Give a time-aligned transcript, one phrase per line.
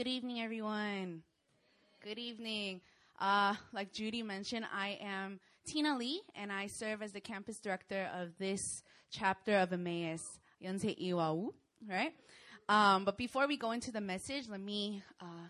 [0.00, 1.24] Good evening, everyone.
[2.02, 2.80] Good evening.
[3.20, 8.08] Uh, like Judy mentioned, I am Tina Lee, and I serve as the campus director
[8.18, 10.22] of this chapter of Emmaus,
[10.64, 11.50] Yonsei Iwau,
[11.86, 12.14] right?
[12.66, 15.48] Um, but before we go into the message, let me uh,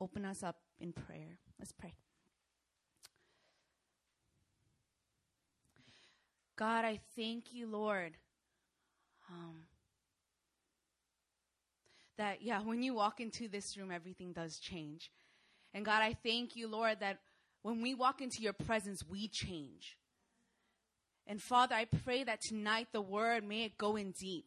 [0.00, 1.36] open us up in prayer.
[1.58, 1.92] Let's pray.
[6.54, 8.16] God, I thank you, Lord.
[9.28, 9.62] Um,
[12.18, 15.10] that, yeah, when you walk into this room, everything does change.
[15.72, 17.18] And God, I thank you, Lord, that
[17.62, 19.96] when we walk into your presence, we change.
[21.26, 24.46] And Father, I pray that tonight the word may it go in deep.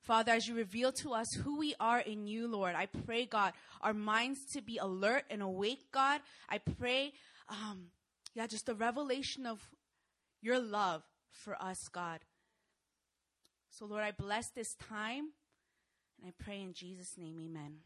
[0.00, 3.52] Father, as you reveal to us who we are in you, Lord, I pray, God,
[3.80, 6.20] our minds to be alert and awake, God.
[6.48, 7.12] I pray,
[7.48, 7.86] um,
[8.34, 9.60] yeah, just the revelation of
[10.40, 12.20] your love for us, God.
[13.70, 15.30] So, Lord, I bless this time
[16.22, 17.78] and I pray in Jesus' name, amen.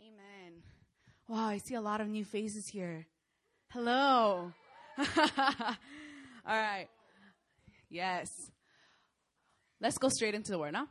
[0.00, 0.62] Amen.
[1.26, 3.06] Wow, I see a lot of new faces here.
[3.70, 4.52] Hello.
[4.98, 5.06] All
[6.46, 6.88] right.
[7.88, 8.50] Yes.
[9.80, 10.88] Let's go straight into the word now.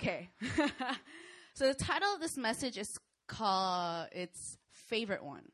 [0.00, 0.30] Okay.
[1.54, 5.44] so the title of this message is called it's favorite one.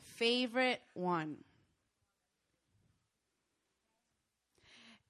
[0.00, 1.38] Favorite one.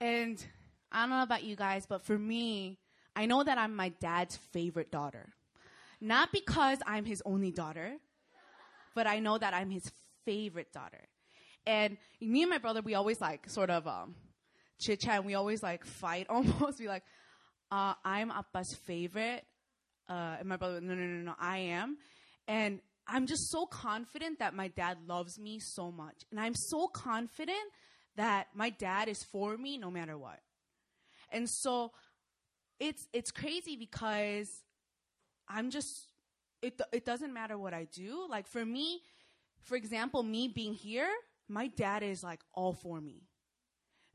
[0.01, 0.45] And
[0.91, 2.79] I don't know about you guys, but for me,
[3.15, 5.29] I know that I'm my dad's favorite daughter.
[6.01, 7.97] Not because I'm his only daughter,
[8.95, 9.91] but I know that I'm his
[10.25, 11.09] favorite daughter.
[11.67, 14.15] And me and my brother, we always like sort of um,
[14.81, 16.79] chit chat and we always like fight almost.
[16.79, 17.05] Be like,
[17.71, 19.45] uh, I'm Appa's favorite.
[20.09, 21.97] Uh, and my brother, no, no, no, no, I am.
[22.49, 26.25] And I'm just so confident that my dad loves me so much.
[26.31, 27.59] And I'm so confident
[28.17, 30.41] that my dad is for me no matter what.
[31.31, 31.93] And so
[32.83, 34.51] it's it's crazy because
[35.49, 36.09] I'm just
[36.61, 38.27] it it doesn't matter what I do.
[38.29, 39.03] Like for me,
[39.63, 41.09] for example, me being here,
[41.49, 43.23] my dad is like all for me.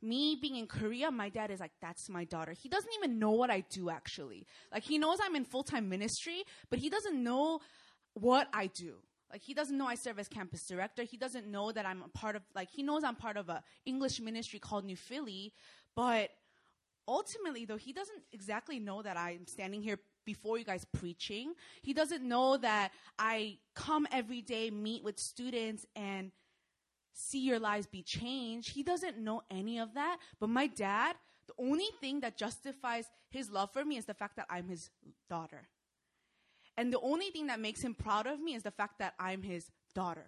[0.02, 2.52] Me being in Korea, my dad is like, that's my daughter.
[2.52, 4.46] He doesn't even know what I do actually.
[4.72, 7.62] Like he knows I'm in full-time ministry, but he doesn't know
[8.14, 8.96] what I do.
[9.32, 11.04] Like he doesn't know I serve as campus director.
[11.04, 13.64] He doesn't know that I'm a part of like he knows I'm part of a
[13.86, 15.54] English ministry called New Philly,
[15.96, 16.30] but
[17.08, 21.54] ultimately though he doesn't exactly know that I'm standing here before you guys preaching.
[21.82, 26.32] He doesn't know that I come every day, meet with students and
[27.14, 28.70] see your lives be changed.
[28.70, 30.20] He doesn't know any of that.
[30.40, 31.16] But my dad,
[31.48, 34.90] the only thing that justifies his love for me is the fact that I'm his
[35.30, 35.70] daughter.
[36.78, 39.42] And the only thing that makes him proud of me is the fact that I'm
[39.42, 40.28] his daughter.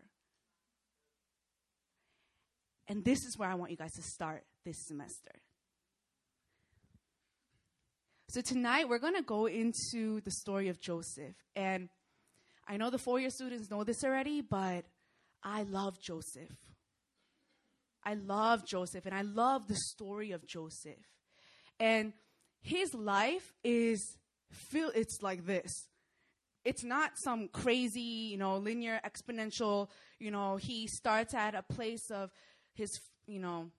[2.87, 5.41] And this is where I want you guys to start this semester.
[8.31, 11.33] So tonight we're going to go into the story of Joseph.
[11.55, 11.89] And
[12.67, 14.85] I know the four year students know this already, but
[15.43, 16.55] I love Joseph.
[18.03, 21.09] I love Joseph and I love the story of Joseph.
[21.79, 22.13] And
[22.61, 24.15] his life is
[24.51, 25.87] feel it's like this.
[26.63, 32.11] It's not some crazy, you know, linear exponential, you know, he starts at a place
[32.11, 32.29] of
[32.75, 32.91] his,
[33.25, 33.71] you know,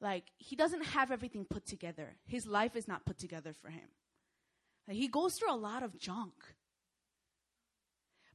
[0.00, 2.16] like he doesn't have everything put together.
[2.26, 3.88] His life is not put together for him.
[4.86, 6.34] Like, he goes through a lot of junk.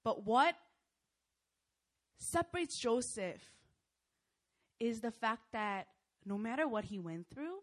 [0.04, 0.56] But what
[2.18, 3.42] separates Joseph
[4.80, 5.88] is the fact that
[6.26, 7.60] no matter what he went through,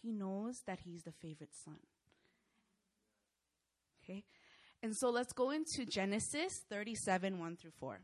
[0.00, 1.78] he knows that he's the favorite son.
[4.02, 4.24] Okay?
[4.82, 8.00] And so let's go into Genesis 37 1 through 4.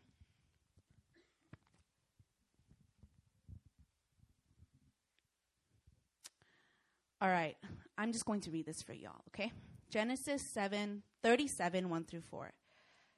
[7.21, 7.57] All right,
[7.97, 9.51] I'm just going to read this for y'all, okay?
[9.91, 12.53] Genesis 7 37, 1 through 4.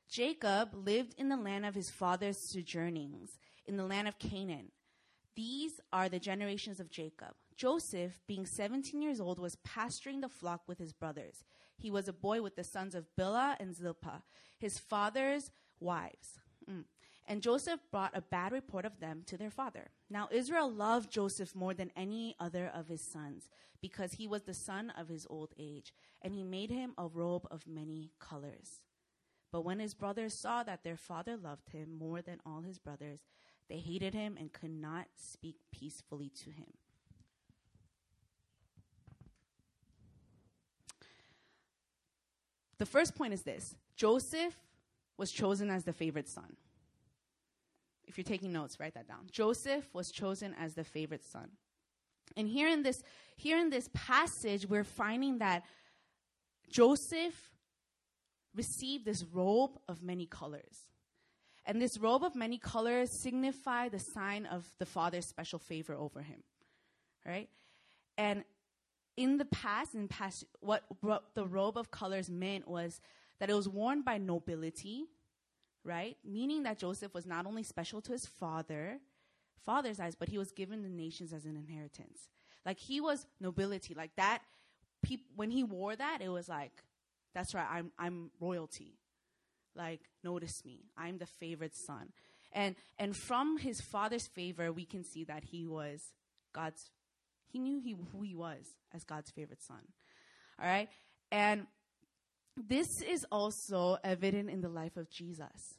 [0.09, 4.73] Jacob lived in the land of his father's sojournings, in the land of Canaan.
[5.37, 7.35] These are the generations of Jacob.
[7.57, 11.45] Joseph, being 17 years old, was pasturing the flock with his brothers.
[11.77, 14.23] He was a boy with the sons of Bilhah and Zilpah,
[14.59, 16.39] his father's wives.
[16.69, 16.85] Mm.
[17.31, 19.91] And Joseph brought a bad report of them to their father.
[20.11, 23.49] Now Israel loved Joseph more than any other of his sons,
[23.81, 27.47] because he was the son of his old age, and he made him a robe
[27.49, 28.81] of many colors.
[29.53, 33.21] But when his brothers saw that their father loved him more than all his brothers,
[33.69, 36.73] they hated him and could not speak peacefully to him.
[42.79, 44.57] The first point is this Joseph
[45.17, 46.57] was chosen as the favorite son.
[48.07, 49.29] If you're taking notes, write that down.
[49.31, 51.51] Joseph was chosen as the favorite son.
[52.37, 53.03] And here in this
[53.37, 55.65] here in this passage we're finding that
[56.71, 57.51] Joseph
[58.55, 60.87] received this robe of many colors.
[61.67, 66.23] And this robe of many colors signify the sign of the Father's special favor over
[66.23, 66.43] him.
[67.27, 67.49] Right?
[68.17, 68.45] And
[69.17, 73.01] in the past, in past, what ro- the robe of colors meant was
[73.39, 75.07] that it was worn by nobility,
[75.85, 76.17] right?
[76.25, 78.99] Meaning that Joseph was not only special to his father,
[79.65, 82.29] father's eyes, but he was given the nations as an inheritance.
[82.65, 84.43] Like he was nobility, like that.
[85.03, 86.73] Pe- when he wore that, it was like,
[87.35, 88.99] that's right, I'm I'm royalty.
[89.75, 90.85] Like, notice me.
[90.99, 92.13] I'm the favored son.
[92.53, 96.01] And and from his father's favor, we can see that he was
[96.53, 96.91] God's
[97.53, 99.81] he knew he, who he was as God's favorite son.
[100.61, 100.89] All right?
[101.33, 101.67] And
[102.57, 105.75] this is also evident in the life of Jesus.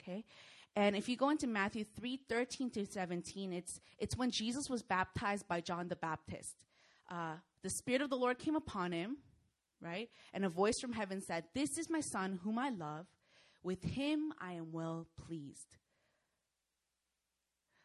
[0.00, 0.24] Okay?
[0.76, 4.82] And if you go into Matthew 3 13 to 17, it's, it's when Jesus was
[4.82, 6.64] baptized by John the Baptist.
[7.10, 9.18] Uh, the Spirit of the Lord came upon him,
[9.80, 10.08] right?
[10.32, 13.06] And a voice from heaven said, This is my Son whom I love.
[13.62, 15.76] With him I am well pleased.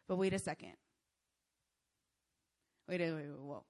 [0.08, 0.74] But wait a second.
[2.88, 3.64] Wait, wait, wait, whoa.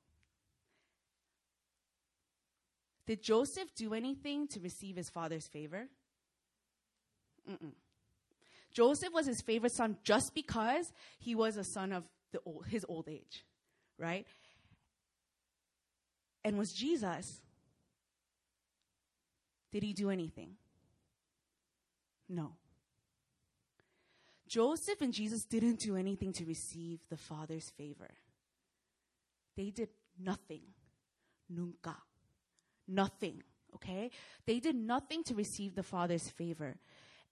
[3.10, 5.88] Did Joseph do anything to receive his father's favor?
[7.50, 7.72] Mm-mm.
[8.70, 12.04] Joseph was his favorite son just because he was a son of
[12.46, 13.44] old, his old age,
[13.98, 14.28] right?
[16.44, 17.40] And was Jesus,
[19.72, 20.50] did he do anything?
[22.28, 22.52] No.
[24.46, 28.10] Joseph and Jesus didn't do anything to receive the Father's favor.
[29.56, 30.62] They did nothing.
[31.48, 31.96] Nunca.
[32.90, 33.42] Nothing.
[33.76, 34.10] Okay?
[34.46, 36.76] They did nothing to receive the Father's favor.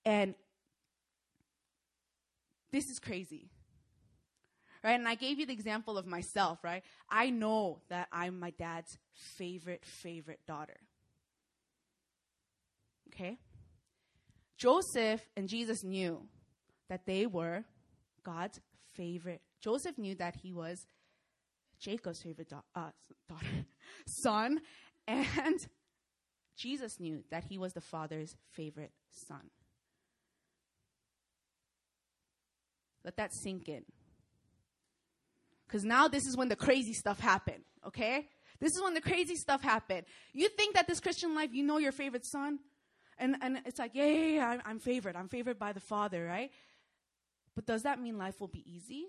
[0.05, 0.35] And
[2.71, 3.51] this is crazy.
[4.85, 4.93] Right?
[4.93, 6.85] And I gave you the example of myself, right?
[7.11, 10.77] I know that I'm my dad's favorite, favorite daughter.
[13.13, 13.39] Okay?
[14.57, 16.29] Joseph and Jesus knew
[16.89, 17.65] that they were
[18.25, 18.61] God's
[18.95, 19.41] favorite.
[19.61, 20.87] Joseph knew that he was
[21.81, 22.91] Jacob's favorite da- uh,
[23.29, 23.67] daughter,
[24.07, 24.61] son,
[25.09, 25.67] and
[26.57, 29.51] Jesus knew that he was the father's favorite son.
[33.05, 33.85] Let that sink in.
[35.67, 38.27] Because now this is when the crazy stuff happened, okay?
[38.61, 40.05] This is when the crazy stuff happened.
[40.33, 42.59] You think that this Christian life, you know your favorite son?
[43.19, 45.17] And, and it's like, yeah, yeah, yeah, I'm, I'm favored.
[45.17, 46.51] I'm favored by the Father, right?
[47.55, 49.07] But does that mean life will be easy?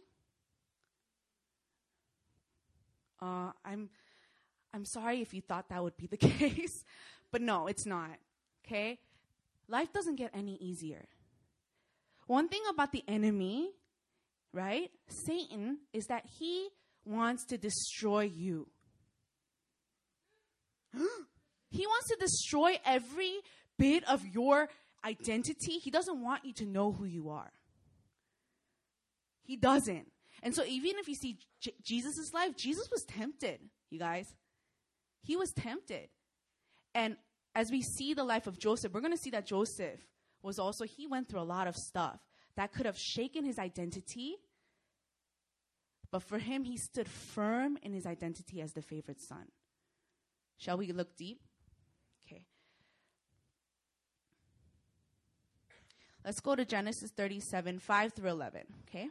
[3.21, 3.89] Uh, I'm,
[4.73, 6.83] I'm sorry if you thought that would be the case,
[7.31, 8.11] but no, it's not.
[8.65, 8.99] Okay?
[9.67, 11.05] Life doesn't get any easier.
[12.27, 13.71] One thing about the enemy,
[14.53, 14.91] right?
[15.07, 16.69] Satan, is that he
[17.05, 18.67] wants to destroy you.
[21.71, 23.39] he wants to destroy every
[23.77, 24.69] bit of your
[25.03, 25.73] identity.
[25.73, 27.51] He doesn't want you to know who you are.
[29.43, 30.11] He doesn't.
[30.43, 34.33] And so, even if you see J- Jesus' life, Jesus was tempted, you guys.
[35.21, 36.09] He was tempted.
[36.93, 37.17] And
[37.55, 39.99] as we see the life of Joseph, we're going to see that Joseph
[40.41, 42.19] was also, he went through a lot of stuff
[42.55, 44.35] that could have shaken his identity.
[46.11, 49.45] But for him, he stood firm in his identity as the favorite son.
[50.57, 51.41] Shall we look deep?
[52.25, 52.43] Okay.
[56.25, 58.61] Let's go to Genesis 37, 5 through 11.
[58.87, 59.09] Okay.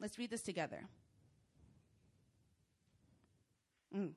[0.00, 0.84] Let's read this together.
[3.94, 4.12] Mm.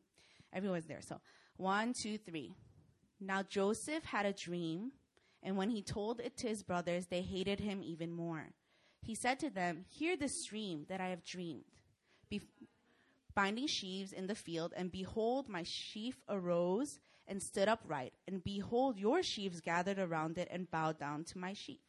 [0.54, 1.02] Everyone's there.
[1.02, 1.20] So,
[1.58, 2.54] one, two, three.
[3.20, 4.92] Now Joseph had a dream,
[5.44, 8.48] and when he told it to his brothers, they hated him even more.
[9.02, 11.66] He said to them, Hear this dream that I have dreamed.
[12.30, 12.42] Be-
[13.34, 18.98] binding sheaves in the field, and behold, my sheaf arose and stood upright, and behold,
[18.98, 21.82] your sheaves gathered around it and bowed down to my sheaf.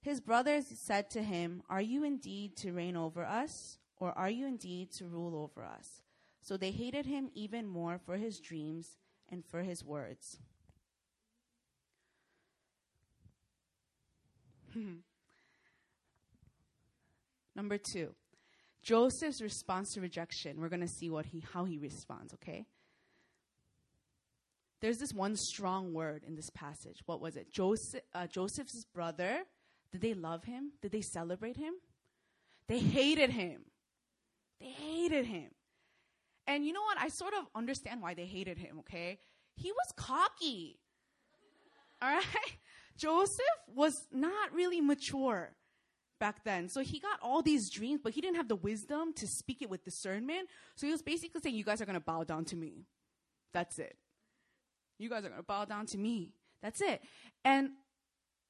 [0.00, 4.46] His brothers said to him, Are you indeed to reign over us, or are you
[4.46, 6.02] indeed to rule over us?
[6.44, 8.98] So they hated him even more for his dreams
[9.30, 10.38] and for his words.
[17.56, 18.14] Number two,
[18.82, 20.60] Joseph's response to rejection.
[20.60, 22.66] We're going to see what he, how he responds, okay?
[24.82, 26.98] There's this one strong word in this passage.
[27.06, 27.50] What was it?
[27.50, 29.44] Joseph, uh, Joseph's brother
[29.92, 30.72] did they love him?
[30.82, 31.72] Did they celebrate him?
[32.68, 33.62] They hated him.
[34.60, 35.50] They hated him.
[36.46, 36.98] And you know what?
[37.00, 39.18] I sort of understand why they hated him, okay?
[39.56, 40.78] He was cocky.
[42.02, 42.24] All right?
[42.96, 45.54] Joseph was not really mature
[46.20, 46.68] back then.
[46.68, 49.70] So he got all these dreams, but he didn't have the wisdom to speak it
[49.70, 50.48] with discernment.
[50.76, 52.86] So he was basically saying, You guys are going to bow down to me.
[53.52, 53.96] That's it.
[54.98, 56.32] You guys are going to bow down to me.
[56.62, 57.02] That's it.
[57.44, 57.70] And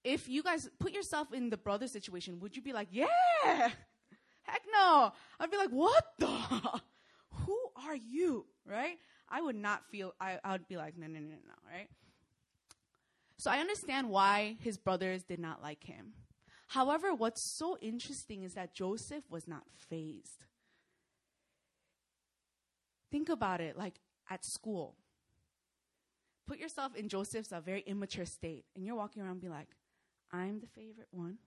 [0.05, 3.07] if you guys put yourself in the brother situation, would you be like, yeah,
[4.43, 5.13] heck no?
[5.41, 6.27] I'd be like, what the?
[7.47, 8.47] Who are you?
[8.67, 8.99] Right?
[9.29, 11.89] I would not feel, I, I would be like, no, no, no, no, right?
[13.39, 16.13] So I understand why his brothers did not like him.
[16.69, 20.45] However, what's so interesting is that Joseph was not fazed.
[23.11, 23.95] Think about it like
[24.31, 24.97] at school.
[26.47, 29.69] Put yourself in Joseph's a very immature state, and you're walking around be like,
[30.33, 31.39] I'm the favorite one.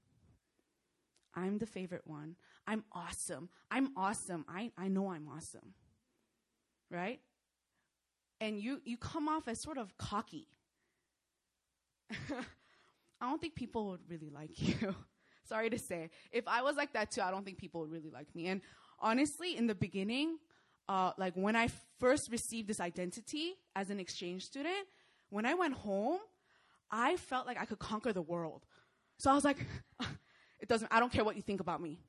[1.36, 2.36] I'm the favorite one.
[2.65, 3.50] I'm awesome.
[3.70, 4.46] I'm awesome.
[4.50, 5.74] I, I know I'm awesome.
[6.89, 7.20] Right?
[8.39, 10.48] And you, you come off as sort of cocky.
[13.20, 14.96] I don't think people would really like you.
[15.44, 16.10] Sorry to say.
[16.32, 18.48] If I was like that too, I don't think people would really like me.
[18.48, 18.62] And
[19.00, 20.38] honestly, in the beginning,
[20.89, 24.88] uh, like when I first received this identity as an exchange student,
[25.29, 26.20] when I went home,
[26.91, 28.65] I felt like I could conquer the world.
[29.20, 29.65] So I was like,
[30.60, 32.00] it doesn't, I don't care what you think about me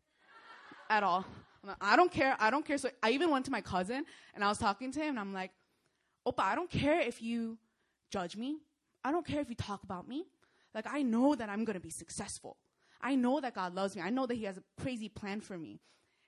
[0.90, 1.24] at all.
[1.64, 2.36] Like, I don't care.
[2.38, 2.78] I don't care.
[2.78, 5.32] So I even went to my cousin and I was talking to him and I'm
[5.32, 5.50] like,
[6.26, 7.58] Opa, I don't care if you
[8.10, 8.58] judge me.
[9.04, 10.24] I don't care if you talk about me.
[10.74, 12.56] Like, I know that I'm going to be successful.
[13.00, 14.02] I know that God loves me.
[14.02, 15.80] I know that He has a crazy plan for me.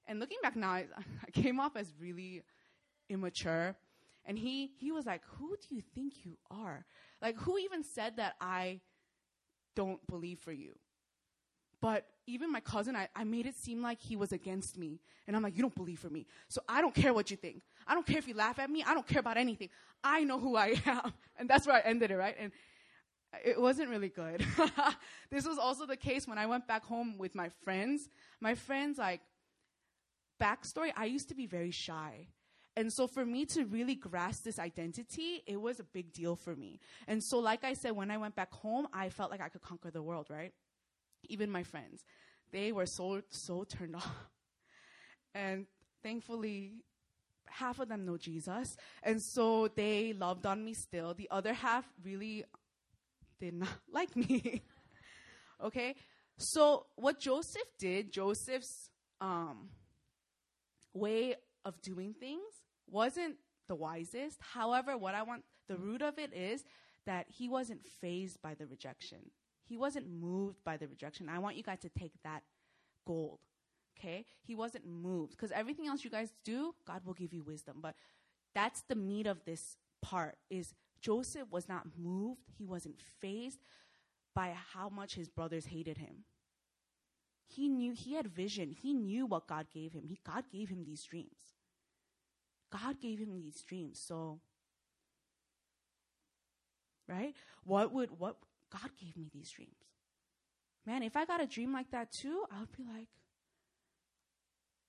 [0.06, 0.86] And looking back now, I,
[1.26, 2.42] I came off as really
[3.08, 3.76] immature.
[4.24, 6.86] And he, he was like, Who do you think you are?
[7.20, 8.80] Like, who even said that I
[9.76, 10.74] don't believe for you?
[11.80, 15.00] But even my cousin, I, I made it seem like he was against me.
[15.26, 16.26] And I'm like, You don't believe for me.
[16.48, 17.62] So I don't care what you think.
[17.86, 18.84] I don't care if you laugh at me.
[18.86, 19.68] I don't care about anything.
[20.02, 21.12] I know who I am.
[21.38, 22.36] And that's where I ended it, right?
[22.38, 22.52] And
[23.44, 24.44] it wasn't really good.
[25.30, 28.08] this was also the case when I went back home with my friends.
[28.40, 29.20] My friends, like,
[30.40, 32.28] backstory, I used to be very shy.
[32.76, 36.56] And so for me to really grasp this identity, it was a big deal for
[36.56, 36.80] me.
[37.06, 39.62] And so, like I said, when I went back home, I felt like I could
[39.62, 40.52] conquer the world, right?
[41.30, 42.04] Even my friends,
[42.52, 44.28] they were so, so turned off.
[45.34, 45.66] And
[46.02, 46.72] thankfully,
[47.46, 48.76] half of them know Jesus.
[49.02, 51.14] And so they loved on me still.
[51.14, 52.44] The other half really
[53.38, 54.62] did not like me.
[55.64, 55.94] okay?
[56.36, 59.68] So what Joseph did, Joseph's um,
[60.94, 61.34] way
[61.64, 63.36] of doing things wasn't
[63.68, 64.38] the wisest.
[64.54, 66.64] However, what I want, the root of it is
[67.06, 69.30] that he wasn't fazed by the rejection.
[69.70, 71.28] He wasn't moved by the rejection.
[71.28, 72.42] I want you guys to take that
[73.06, 73.38] gold.
[73.96, 74.26] Okay?
[74.42, 75.30] He wasn't moved.
[75.30, 77.76] Because everything else you guys do, God will give you wisdom.
[77.80, 77.94] But
[78.52, 83.60] that's the meat of this part is Joseph was not moved, he wasn't fazed
[84.34, 86.24] by how much his brothers hated him.
[87.46, 88.72] He knew he had vision.
[88.72, 90.02] He knew what God gave him.
[90.08, 91.38] He, God gave him these dreams.
[92.72, 94.00] God gave him these dreams.
[94.04, 94.40] So,
[97.08, 97.34] right?
[97.62, 98.36] What would what
[98.70, 99.74] God gave me these dreams?
[100.86, 103.08] Man, if I got a dream like that too, I would be like,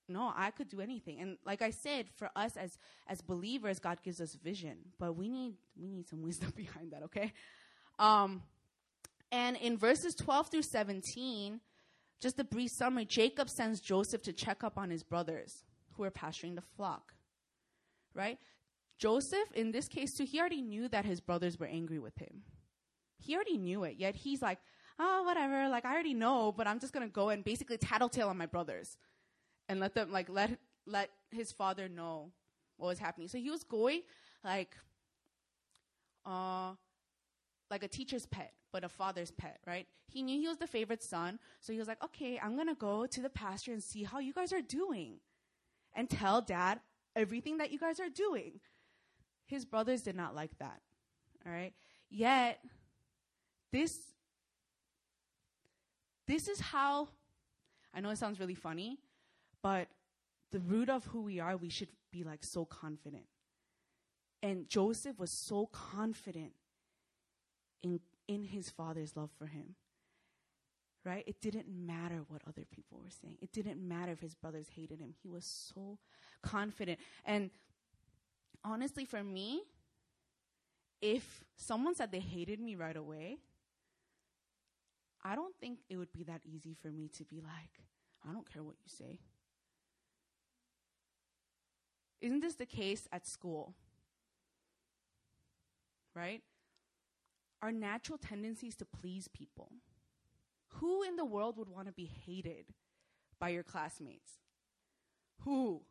[0.07, 1.21] no, I could do anything.
[1.21, 5.29] And like I said, for us as as believers, God gives us vision, but we
[5.29, 7.33] need we need some wisdom behind that, okay?
[7.99, 8.43] Um,
[9.31, 11.61] and in verses 12 through 17,
[12.19, 16.11] just a brief summary, Jacob sends Joseph to check up on his brothers who are
[16.11, 17.13] pasturing the flock.
[18.13, 18.37] Right?
[18.97, 22.43] Joseph, in this case too, he already knew that his brothers were angry with him.
[23.21, 24.59] He already knew it, yet he's like,
[24.99, 28.37] oh, whatever, like I already know, but I'm just gonna go and basically tattletale on
[28.37, 28.97] my brothers
[29.69, 32.31] and let them like let let his father know
[32.77, 33.27] what was happening.
[33.27, 34.01] So he was going
[34.43, 34.75] like
[36.25, 36.73] uh
[37.69, 39.87] like a teacher's pet, but a father's pet, right?
[40.07, 43.05] He knew he was the favorite son, so he was like, "Okay, I'm to go
[43.05, 45.19] to the pasture and see how you guys are doing
[45.93, 46.81] and tell dad
[47.15, 48.59] everything that you guys are doing."
[49.45, 50.81] His brothers did not like that.
[51.45, 51.73] All right?
[52.09, 52.59] Yet
[53.71, 53.99] this
[56.27, 57.09] this is how
[57.93, 58.99] I know it sounds really funny,
[59.61, 59.87] but
[60.51, 63.25] the root of who we are, we should be like so confident.
[64.43, 66.53] And Joseph was so confident
[67.83, 69.75] in, in his father's love for him.
[71.03, 71.23] Right?
[71.25, 73.37] It didn't matter what other people were saying.
[73.41, 75.13] It didn't matter if his brothers hated him.
[75.21, 75.97] He was so
[76.43, 76.99] confident.
[77.25, 77.49] And
[78.63, 79.63] honestly, for me,
[81.01, 83.39] if someone said they hated me right away,
[85.23, 87.85] I don't think it would be that easy for me to be like,
[88.27, 89.19] I don't care what you say.
[92.21, 93.73] Isn't this the case at school?
[96.15, 96.41] Right?
[97.61, 99.71] Our natural tendencies to please people.
[100.75, 102.65] Who in the world would want to be hated
[103.39, 104.31] by your classmates?
[105.43, 105.81] Who?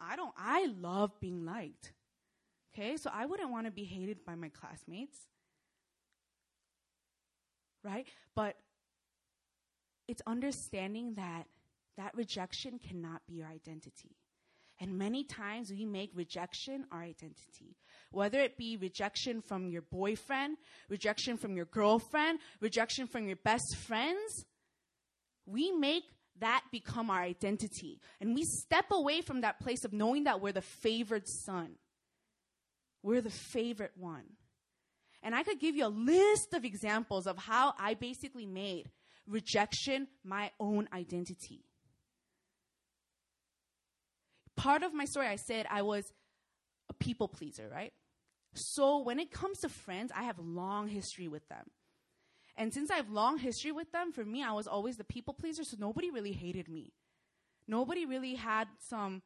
[0.00, 1.92] I don't, I love being liked.
[2.74, 5.18] Okay, so I wouldn't want to be hated by my classmates.
[7.84, 8.08] Right?
[8.34, 8.56] But
[10.08, 11.44] it's understanding that
[11.96, 14.16] that rejection cannot be your identity.
[14.80, 17.76] And many times we make rejection our identity.
[18.10, 20.56] Whether it be rejection from your boyfriend,
[20.88, 24.44] rejection from your girlfriend, rejection from your best friends,
[25.46, 26.04] we make
[26.40, 28.00] that become our identity.
[28.20, 31.76] And we step away from that place of knowing that we're the favored son.
[33.02, 34.24] We're the favorite one.
[35.24, 38.90] And I could give you a list of examples of how I basically made
[39.26, 41.64] rejection my own identity.
[44.54, 46.04] Part of my story, I said I was
[46.90, 47.94] a people pleaser, right?
[48.54, 51.70] So when it comes to friends, I have long history with them.
[52.56, 55.34] And since I have long history with them, for me, I was always the people
[55.34, 56.92] pleaser, so nobody really hated me.
[57.66, 59.22] Nobody really had some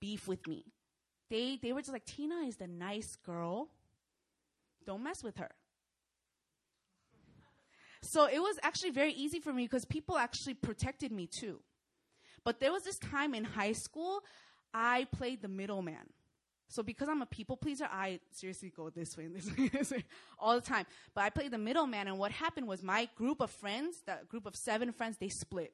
[0.00, 0.64] beef with me.
[1.28, 3.68] They they were just like, Tina is the nice girl.
[4.86, 5.50] Don't mess with her.
[8.02, 11.60] So it was actually very easy for me because people actually protected me too.
[12.44, 14.20] But there was this time in high school,
[14.72, 16.08] I played the middleman.
[16.68, 19.90] So because I'm a people pleaser, I seriously go this way and this way, this
[19.90, 20.04] way
[20.38, 20.86] all the time.
[21.14, 24.46] But I played the middleman, and what happened was my group of friends, that group
[24.46, 25.72] of seven friends, they split.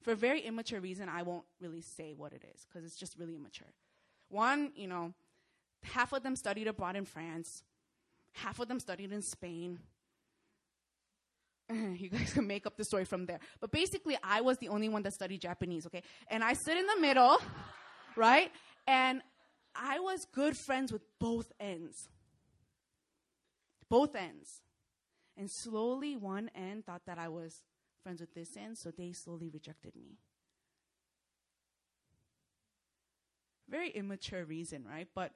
[0.00, 3.16] For a very immature reason, I won't really say what it is because it's just
[3.18, 3.68] really immature.
[4.30, 5.12] One, you know,
[5.84, 7.62] half of them studied abroad in France,
[8.32, 9.78] half of them studied in Spain.
[11.72, 13.38] you guys can make up the story from there.
[13.60, 16.02] But basically, I was the only one that studied Japanese, okay?
[16.28, 17.38] And I sit in the middle,
[18.16, 18.50] right?
[18.86, 19.22] And
[19.74, 22.08] I was good friends with both ends.
[23.88, 24.60] Both ends.
[25.36, 27.62] And slowly, one end thought that I was
[28.02, 30.18] friends with this end, so they slowly rejected me.
[33.68, 35.08] Very immature reason, right?
[35.14, 35.32] But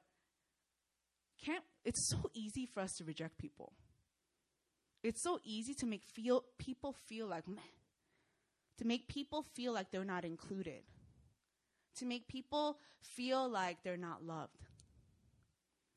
[1.44, 3.72] can't it's so easy for us to reject people.
[5.02, 7.60] It's so easy to make feel people feel like meh.
[8.78, 10.82] To make people feel like they're not included
[11.96, 14.52] to make people feel like they're not loved.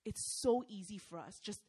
[0.06, 1.39] It's so easy for us.
[1.39, 1.62] Just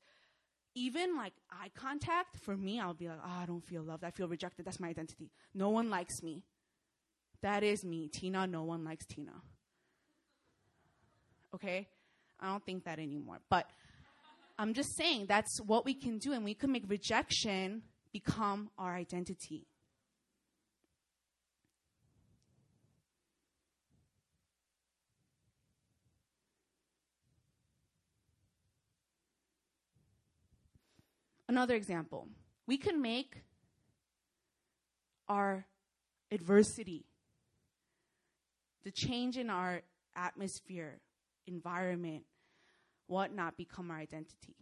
[0.74, 4.04] even like eye contact, for me, I'll be like, oh, I don't feel loved.
[4.04, 4.64] I feel rejected.
[4.64, 5.30] That's my identity.
[5.54, 6.44] No one likes me.
[7.42, 8.08] That is me.
[8.08, 9.32] Tina, no one likes Tina.
[11.54, 11.88] Okay?
[12.40, 13.40] I don't think that anymore.
[13.48, 13.66] But
[14.58, 18.94] I'm just saying that's what we can do, and we can make rejection become our
[18.94, 19.66] identity.
[31.48, 32.28] Another example
[32.66, 33.42] we can make
[35.28, 35.66] our
[36.30, 37.04] adversity,
[38.84, 39.82] the change in our
[40.14, 41.00] atmosphere,
[41.48, 42.22] environment,
[43.10, 44.54] whatnot, become our identity.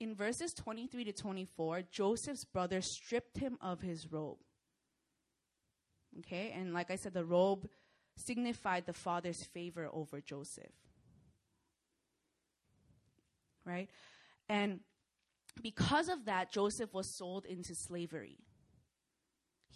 [0.00, 4.38] In verses 23 to 24, Joseph's brother stripped him of his robe.
[6.20, 7.68] Okay, and like I said, the robe
[8.16, 10.72] signified the father's favor over Joseph.
[13.64, 13.90] Right?
[14.48, 14.80] And
[15.62, 18.38] because of that, Joseph was sold into slavery.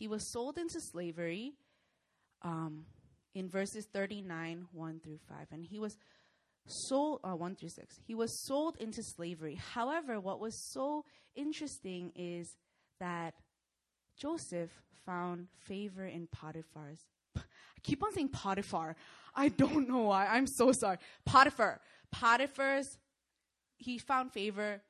[0.05, 1.55] He was sold into slavery
[2.43, 2.85] um,
[3.35, 5.47] in verses 39, 1 through 5.
[5.51, 5.97] And he was
[6.67, 8.01] sold, uh, 1 through 6.
[8.07, 9.55] He was sold into slavery.
[9.55, 12.55] However, what was so interesting is
[13.01, 13.33] that
[14.19, 14.69] Joseph
[15.07, 17.01] found favor in Potiphar's.
[17.39, 17.41] I
[17.83, 18.97] keep on saying Potiphar.
[19.35, 20.27] I don't know why.
[20.27, 20.99] I'm so sorry.
[21.25, 21.81] Potiphar.
[22.13, 22.99] Potiphar's,
[23.79, 24.83] he found favor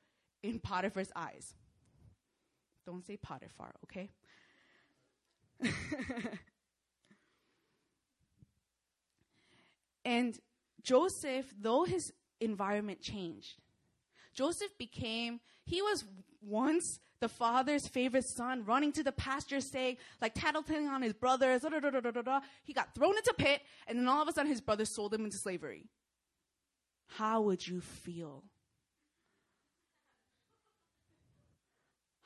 [0.43, 1.53] in Potiphar's eyes.
[2.85, 4.09] Don't say Potiphar, okay?
[10.05, 10.39] and
[10.81, 13.61] Joseph, though his environment changed,
[14.33, 16.03] Joseph became, he was
[16.41, 21.61] once the father's favorite son running to the pasture saying, like tattling on his brothers,
[21.61, 24.61] da, da, da, he got thrown into pit, and then all of a sudden his
[24.61, 25.85] brothers sold him into slavery.
[27.07, 28.43] How would you feel?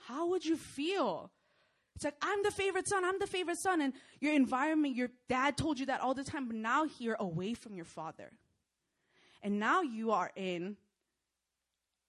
[0.07, 1.31] How would you feel?
[1.99, 5.57] It's like, I'm the favorite son, I'm the favorite son, and your environment, your dad
[5.57, 8.31] told you that all the time, but now you're away from your father.
[9.43, 10.77] And now you are in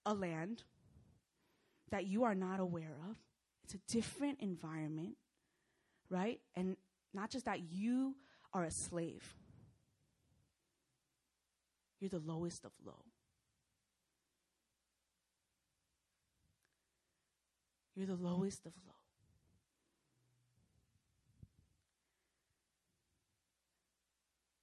[0.06, 0.62] a land
[1.90, 3.16] that you are not aware of.
[3.64, 5.16] It's a different environment,
[6.08, 6.40] right?
[6.54, 6.76] And
[7.12, 8.14] not just that, you
[8.54, 9.34] are a slave.
[11.98, 13.06] You're the lowest of low.
[17.96, 18.99] You're the lowest of low.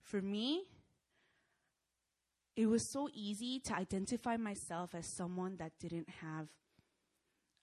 [0.07, 0.63] For me,
[2.55, 6.47] it was so easy to identify myself as someone that didn't have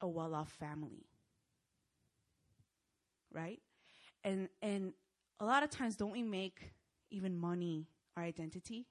[0.00, 1.06] a well off family.
[3.32, 3.60] Right?
[4.22, 4.92] And and
[5.40, 6.72] a lot of times don't we make
[7.10, 8.86] even money our identity?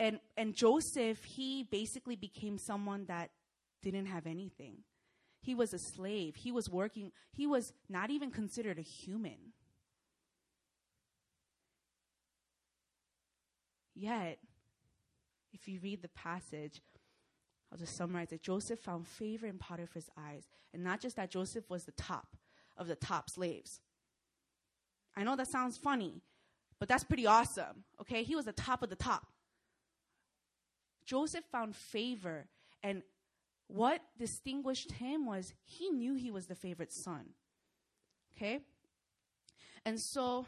[0.00, 3.30] And and Joseph, he basically became someone that
[3.82, 4.78] didn't have anything.
[5.42, 6.34] He was a slave.
[6.36, 9.52] He was working, he was not even considered a human.
[13.98, 14.38] Yet,
[15.52, 16.80] if you read the passage,
[17.72, 18.42] I'll just summarize it.
[18.42, 20.46] Joseph found favor in Potiphar's eyes.
[20.72, 22.36] And not just that, Joseph was the top
[22.76, 23.80] of the top slaves.
[25.16, 26.22] I know that sounds funny,
[26.78, 27.84] but that's pretty awesome.
[28.00, 28.22] Okay?
[28.22, 29.26] He was the top of the top.
[31.04, 32.46] Joseph found favor,
[32.82, 33.02] and
[33.66, 37.30] what distinguished him was he knew he was the favorite son.
[38.36, 38.60] Okay?
[39.84, 40.46] And so,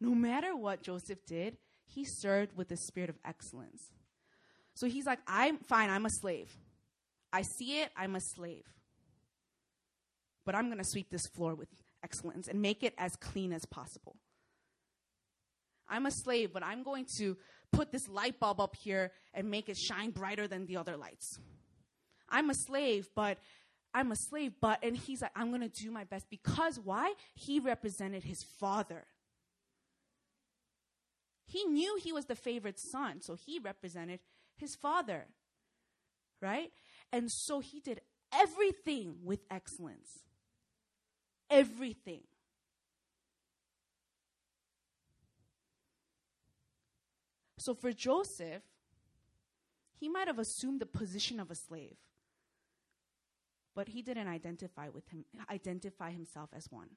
[0.00, 3.90] no matter what Joseph did, he served with the spirit of excellence.
[4.74, 6.50] So he's like, I'm fine, I'm a slave.
[7.32, 8.64] I see it, I'm a slave.
[10.44, 11.68] But I'm going to sweep this floor with
[12.02, 14.16] excellence and make it as clean as possible.
[15.88, 17.36] I'm a slave, but I'm going to
[17.72, 21.38] put this light bulb up here and make it shine brighter than the other lights.
[22.28, 23.38] I'm a slave, but
[23.92, 27.14] I'm a slave, but, and he's like, I'm going to do my best because why?
[27.34, 29.04] He represented his father.
[31.46, 34.20] He knew he was the favorite son, so he represented
[34.56, 35.26] his father.
[36.40, 36.72] Right?
[37.12, 38.00] And so he did
[38.32, 40.20] everything with excellence.
[41.50, 42.22] Everything.
[47.58, 48.62] So for Joseph,
[49.98, 51.96] he might have assumed the position of a slave,
[53.74, 56.90] but he didn't identify with him, identify himself as one.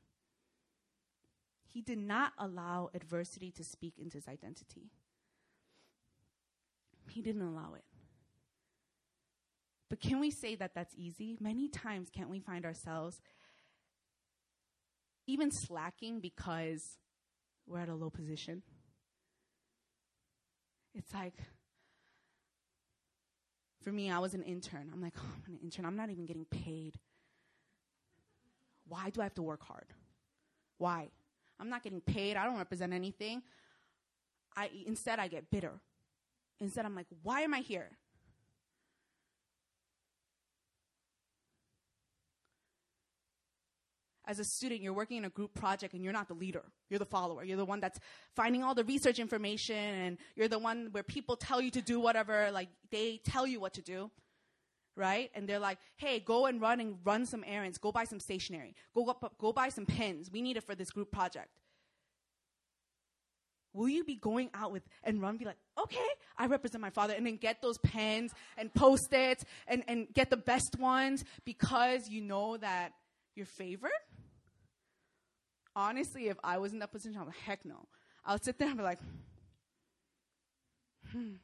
[1.77, 4.89] He did not allow adversity to speak into his identity.
[7.07, 7.83] He didn't allow it.
[9.87, 11.37] But can we say that that's easy?
[11.39, 13.21] Many times, can't we find ourselves
[15.27, 16.97] even slacking because
[17.67, 18.63] we're at a low position?
[20.95, 21.35] It's like,
[23.83, 24.89] for me, I was an intern.
[24.91, 25.85] I'm like, oh, I'm an intern.
[25.85, 26.97] I'm not even getting paid.
[28.87, 29.93] Why do I have to work hard?
[30.79, 31.09] Why?
[31.59, 32.37] I'm not getting paid.
[32.37, 33.41] I don't represent anything.
[34.55, 35.73] I instead I get bitter.
[36.59, 37.89] Instead I'm like, why am I here?
[44.29, 46.63] As a student, you're working in a group project and you're not the leader.
[46.89, 47.45] You're the follower.
[47.45, 47.97] You're the one that's
[48.35, 52.01] finding all the research information and you're the one where people tell you to do
[52.01, 54.11] whatever, like they tell you what to do
[54.97, 55.29] right?
[55.35, 57.77] And they're like, hey, go and run and run some errands.
[57.77, 58.75] Go buy some stationery.
[58.93, 60.29] Go, go, go buy some pens.
[60.31, 61.49] We need it for this group project.
[63.73, 66.07] Will you be going out with and run, be like, okay,
[66.37, 70.31] I represent my father, and then get those pens and post it and, and get
[70.31, 72.93] the best ones because you know that
[73.35, 73.91] you're favored?
[75.75, 77.87] Honestly, if I was in that position, I'm like, heck no.
[78.25, 78.99] I'll sit there and be like,
[81.11, 81.35] hmm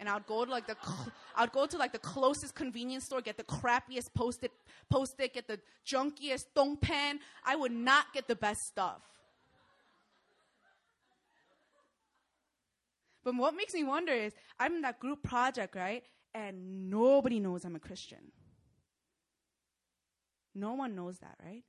[0.00, 3.20] and I'd go to like the cl- I'd go to like the closest convenience store,
[3.20, 4.50] get the crappiest post-it,
[4.88, 7.20] post-it, get the junkiest thong pen.
[7.44, 9.02] I would not get the best stuff.
[13.22, 16.02] But what makes me wonder is I'm in that group project, right?
[16.34, 18.32] And nobody knows I'm a Christian.
[20.54, 21.62] No one knows that, right?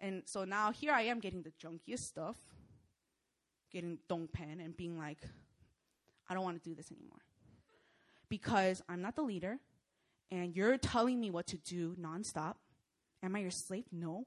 [0.00, 2.36] And so now here I am getting the junkiest stuff,
[3.70, 5.18] getting dong pen and being like,
[6.28, 7.20] I don't want to do this anymore
[8.28, 9.58] because I'm not the leader
[10.30, 12.54] and you're telling me what to do nonstop.
[13.22, 13.84] Am I your slave?
[13.90, 14.26] No.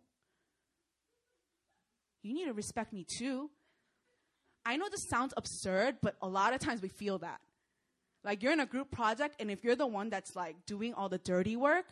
[2.23, 3.49] You need to respect me too.
[4.65, 7.39] I know this sounds absurd, but a lot of times we feel that.
[8.23, 11.09] Like you're in a group project, and if you're the one that's like doing all
[11.09, 11.85] the dirty work,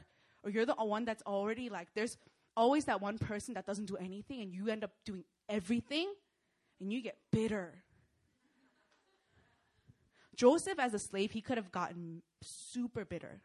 [0.44, 2.18] or you're the one that's already like, there's
[2.56, 6.14] always that one person that doesn't do anything, and you end up doing everything,
[6.80, 7.84] and you get bitter
[10.40, 13.42] Joseph, as a slave, he could have gotten super bitter.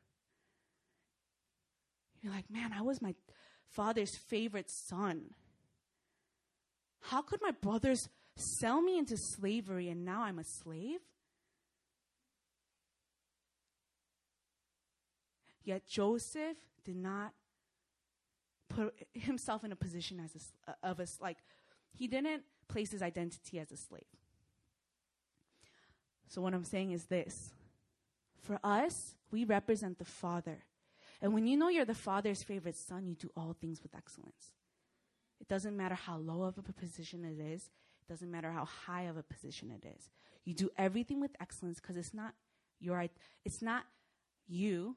[2.23, 3.17] You're like, man, I was my
[3.69, 5.31] father's favorite son.
[7.01, 11.01] How could my brothers sell me into slavery and now I'm a slave?
[15.65, 17.33] Yet Joseph did not
[18.69, 21.39] put himself in a position as a, of like
[21.91, 24.05] he didn't place his identity as a slave.
[26.35, 27.53] So, what I'm saying is this
[28.43, 30.59] for us, we represent the Father.
[31.23, 34.51] And when you know you're the Father's favorite son, you do all things with excellence.
[35.41, 37.71] It doesn't matter how low of a position it is,
[38.03, 40.11] it Doesn't matter how high of a position it is.
[40.45, 42.35] You do everything with excellence because it's not
[42.81, 43.07] your
[43.45, 43.85] it's not
[44.49, 44.97] you,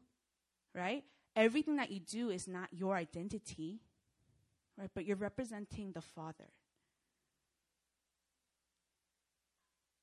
[0.73, 1.04] right?
[1.36, 3.78] Everything that you do is not your identity,
[4.76, 4.89] right?
[4.91, 6.50] But you're representing the Father.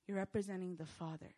[0.06, 1.34] You're representing the Father.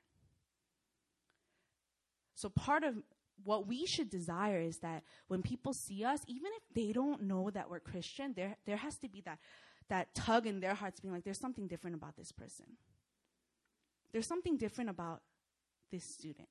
[2.35, 2.96] So part of
[3.44, 7.50] what we should desire is that when people see us, even if they don't know
[7.50, 9.38] that we're Christian, there, there has to be that,
[9.88, 12.66] that tug in their hearts being like, there's something different about this person.
[14.12, 15.22] There's something different about
[15.92, 16.48] this student.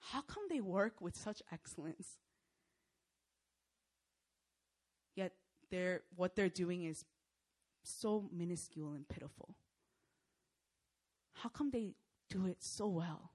[0.00, 2.18] How come they work with such excellence?
[5.14, 5.32] Yet
[5.70, 7.04] they're, what they're doing is
[7.82, 9.54] so minuscule and pitiful.
[11.34, 11.92] How come they
[12.30, 13.30] do it so well?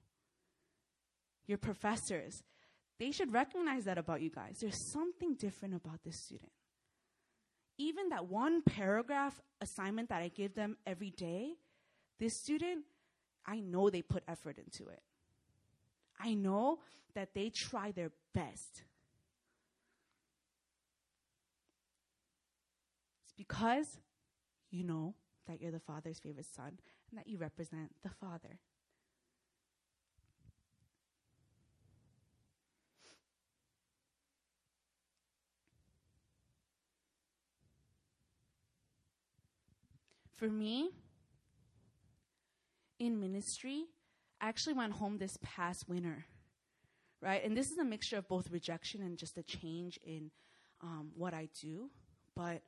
[1.48, 2.44] Your professors,
[3.00, 4.58] they should recognize that about you guys.
[4.60, 6.52] There's something different about this student.
[7.78, 11.54] Even that one paragraph assignment that I give them every day,
[12.20, 12.86] this student,
[13.46, 15.02] I know they put effort into it.
[16.20, 16.80] I know
[17.16, 18.84] that they try their best.
[23.24, 24.00] It's because
[24.74, 25.14] you know
[25.48, 28.60] that you're the Father's favorite son and that you represent the Father.
[40.36, 40.90] For me,
[43.00, 43.86] in ministry,
[44.42, 46.26] I actually went home this past winter,
[47.22, 47.46] right?
[47.46, 50.32] And this is a mixture of both rejection and just a change in
[50.82, 51.92] um, what I do.
[52.36, 52.62] But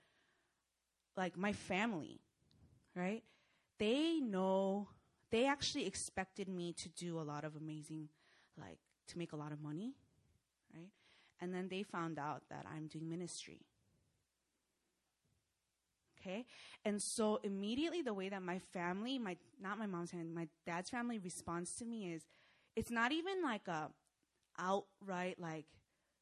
[1.17, 2.19] like my family,
[2.95, 3.23] right?
[3.79, 4.89] They know,
[5.31, 8.09] they actually expected me to do a lot of amazing,
[8.59, 9.93] like, to make a lot of money,
[10.73, 10.91] right?
[11.41, 13.61] And then they found out that I'm doing ministry.
[16.19, 16.45] Okay?
[16.83, 20.89] And so immediately the way that my family, my not my mom's family, my dad's
[20.89, 22.25] family responds to me is
[22.75, 23.89] it's not even like a
[24.57, 25.65] outright like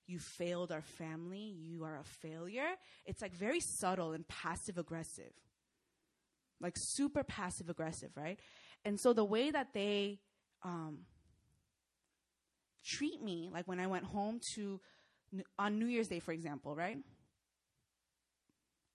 [0.08, 2.76] you failed our family, you are a failure.
[3.06, 5.32] It's like very subtle and passive aggressive.
[6.60, 8.40] Like super passive aggressive, right?
[8.86, 10.20] And so the way that they
[10.64, 11.00] um,
[12.84, 14.80] treat me, like when I went home to,
[15.58, 16.98] on New Year's Day, for example, right?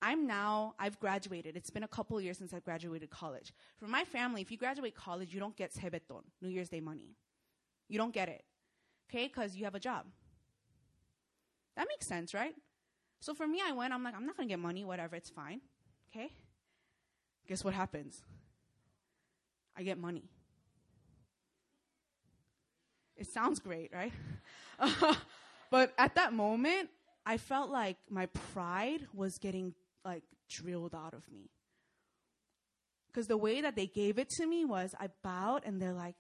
[0.01, 1.57] I'm now, I've graduated.
[1.57, 3.53] It's been a couple years since I've graduated college.
[3.79, 7.17] For my family, if you graduate college, you don't get sebeton, New Year's Day money.
[7.89, 8.45] You don't get it.
[9.11, 9.27] Okay?
[9.27, 10.07] Because you have a job.
[11.79, 12.57] That makes sense, right?
[13.21, 15.31] So for me, I went, I'm like, I'm not going to get money, whatever, it's
[15.31, 15.61] fine.
[16.11, 16.33] Okay?
[17.47, 18.21] Guess what happens?
[19.77, 20.25] I get money.
[23.17, 24.13] It sounds great, right?
[25.71, 26.91] but at that moment,
[27.25, 29.73] I felt like my pride was getting
[30.05, 31.49] like drilled out of me.
[33.07, 36.17] Because the way that they gave it to me was I bowed and they're like,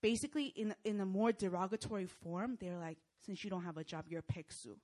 [0.00, 4.06] basically in, in a more derogatory form, they're like, since you don't have a job,
[4.08, 4.76] you're a peksu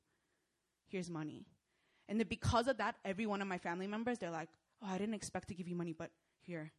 [0.91, 1.47] here's money.
[2.09, 4.49] And then because of that, every one of my family members, they're like,
[4.83, 6.73] oh, I didn't expect to give you money, but here,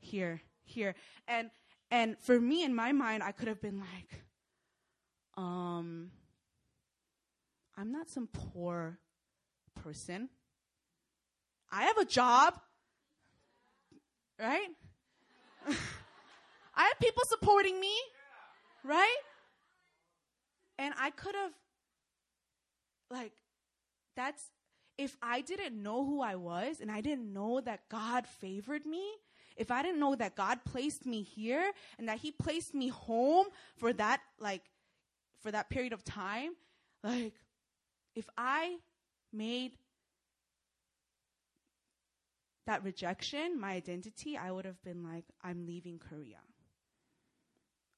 [0.00, 0.94] here, here.
[1.26, 1.50] And,
[1.90, 4.24] and for me, in my mind, I could have been like,
[5.36, 6.10] um,
[7.76, 8.98] I'm not some poor
[9.82, 10.28] person.
[11.70, 12.58] I have a job,
[14.38, 14.68] right?
[16.74, 17.94] I have people supporting me,
[18.84, 19.18] right?
[20.78, 21.52] And I could have
[23.10, 23.32] like
[24.16, 24.42] that's
[24.96, 29.04] if I didn't know who I was and I didn't know that God favored me,
[29.56, 33.46] if I didn't know that God placed me here and that he placed me home
[33.76, 34.62] for that like
[35.40, 36.52] for that period of time,
[37.04, 37.34] like
[38.14, 38.78] if I
[39.32, 39.72] made
[42.66, 46.38] that rejection my identity, I would have been like I'm leaving Korea.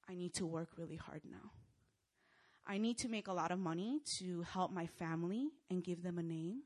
[0.09, 1.51] I need to work really hard now.
[2.67, 6.19] I need to make a lot of money to help my family and give them
[6.19, 6.63] a name.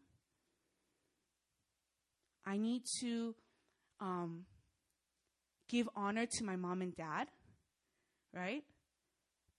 [2.45, 3.35] I need to
[4.01, 4.45] um,
[5.69, 7.29] give honor to my mom and dad,
[8.35, 8.65] right?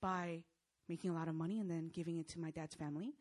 [0.01, 0.43] By
[0.87, 3.13] making a lot of money and then giving it to my dad's family.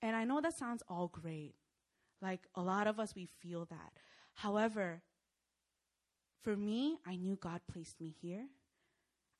[0.00, 1.54] And I know that sounds all great.
[2.20, 3.92] Like a lot of us, we feel that.
[4.34, 5.02] However,
[6.42, 8.46] for me, I knew God placed me here.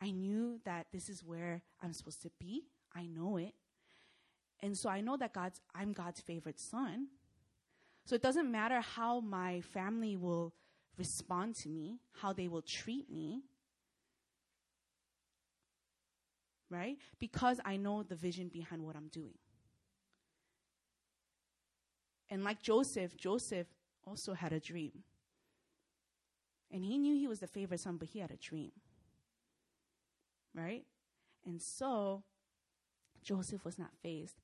[0.00, 2.64] I knew that this is where I'm supposed to be.
[2.94, 3.54] I know it.
[4.60, 7.08] And so I know that God's I'm God's favorite son.
[8.04, 10.52] So it doesn't matter how my family will
[10.98, 13.42] respond to me, how they will treat me.
[16.72, 16.96] right?
[17.20, 19.36] Because I know the vision behind what I'm doing.
[22.30, 23.66] And like Joseph, Joseph
[24.06, 25.04] also had a dream.
[26.72, 28.72] And he knew he was the favorite son, but he had a dream.
[30.54, 30.84] Right?
[31.46, 32.22] And so
[33.22, 34.36] Joseph was not fazed.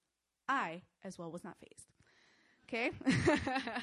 [0.49, 1.87] I, as well, was not fazed.
[2.67, 2.91] Okay?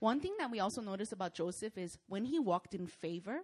[0.00, 3.42] One thing that we also notice about Joseph is when he walked in favor,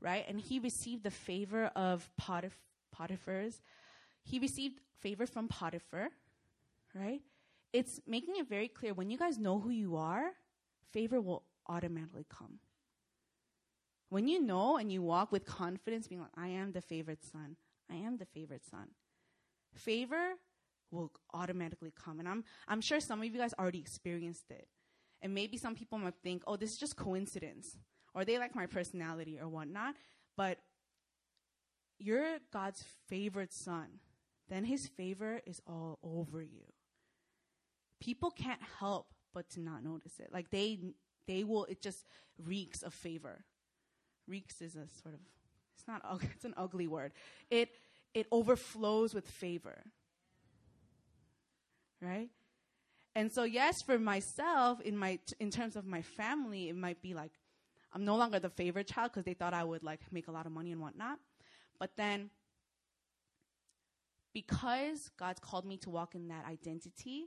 [0.00, 2.52] right, and he received the favor of Potif-
[2.92, 3.60] Potiphar's,
[4.22, 6.08] he received favor from Potiphar,
[6.94, 7.20] right?
[7.72, 10.30] It's making it very clear when you guys know who you are,
[10.92, 12.58] favor will automatically come.
[14.10, 17.56] When you know and you walk with confidence, being like, I am the favorite son,
[17.90, 18.88] I am the favorite son,
[19.74, 20.34] favor
[20.90, 22.18] will automatically come.
[22.18, 24.66] And I'm, I'm sure some of you guys already experienced it.
[25.20, 27.76] And maybe some people might think, oh, this is just coincidence,
[28.18, 29.94] or they like my personality or whatnot.
[30.36, 30.58] But
[32.00, 33.86] you're God's favorite son.
[34.48, 36.64] Then his favor is all over you.
[38.00, 40.30] People can't help but to not notice it.
[40.32, 40.80] Like they
[41.28, 42.06] they will it just
[42.44, 43.44] reeks of favor.
[44.26, 45.20] Reeks is a sort of
[45.76, 46.02] it's not
[46.34, 47.12] it's an ugly word.
[47.50, 47.70] It
[48.14, 49.84] it overflows with favor.
[52.00, 52.30] Right?
[53.14, 57.14] And so, yes, for myself, in my in terms of my family, it might be
[57.14, 57.32] like
[57.92, 60.46] I'm no longer the favorite child because they thought I would like make a lot
[60.46, 61.18] of money and whatnot.
[61.78, 62.30] But then,
[64.34, 67.26] because God's called me to walk in that identity,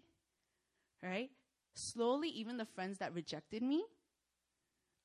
[1.02, 1.30] right?
[1.74, 3.84] Slowly, even the friends that rejected me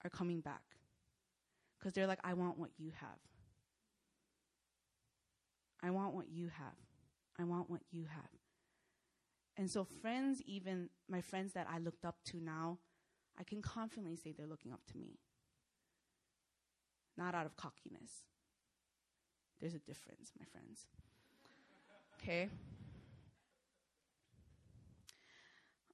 [0.05, 0.63] are coming back
[1.79, 3.19] because they're like, I want what you have.
[5.83, 6.75] I want what you have.
[7.39, 8.31] I want what you have.
[9.57, 12.79] And so, friends, even my friends that I looked up to now,
[13.39, 15.19] I can confidently say they're looking up to me.
[17.17, 18.25] Not out of cockiness.
[19.61, 20.87] There's a difference, my friends.
[22.21, 22.49] Okay?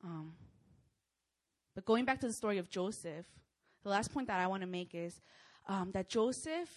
[0.05, 0.33] Um,
[1.75, 3.27] but going back to the story of Joseph,
[3.83, 5.21] the last point that I want to make is
[5.69, 6.71] um, that Joseph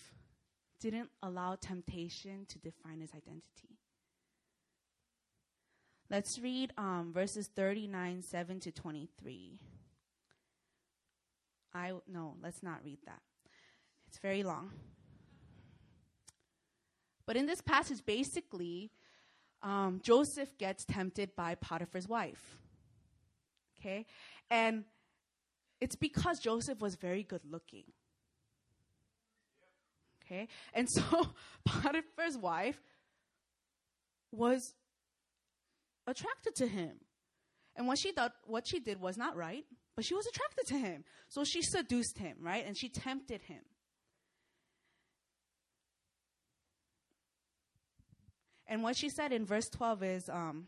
[0.80, 3.80] didn't allow temptation to define his identity.
[6.10, 9.60] Let's read um, verses 39, 7 to 23.
[11.74, 13.22] I, no, let's not read that.
[14.16, 14.72] It's very long.
[17.26, 18.90] But in this passage, basically,
[19.62, 22.58] um, Joseph gets tempted by Potiphar's wife.
[23.78, 24.06] Okay?
[24.50, 24.86] And
[25.82, 27.84] it's because Joseph was very good looking.
[30.24, 30.48] Okay?
[30.74, 31.34] And so
[31.66, 32.80] Potiphar's wife
[34.32, 34.76] was
[36.08, 37.02] attracted to him.
[37.76, 40.78] And what she thought, what she did was not right, but she was attracted to
[40.78, 41.04] him.
[41.28, 42.66] So she seduced him, right?
[42.66, 43.60] And she tempted him.
[48.68, 50.68] And what she said in verse 12 is, um,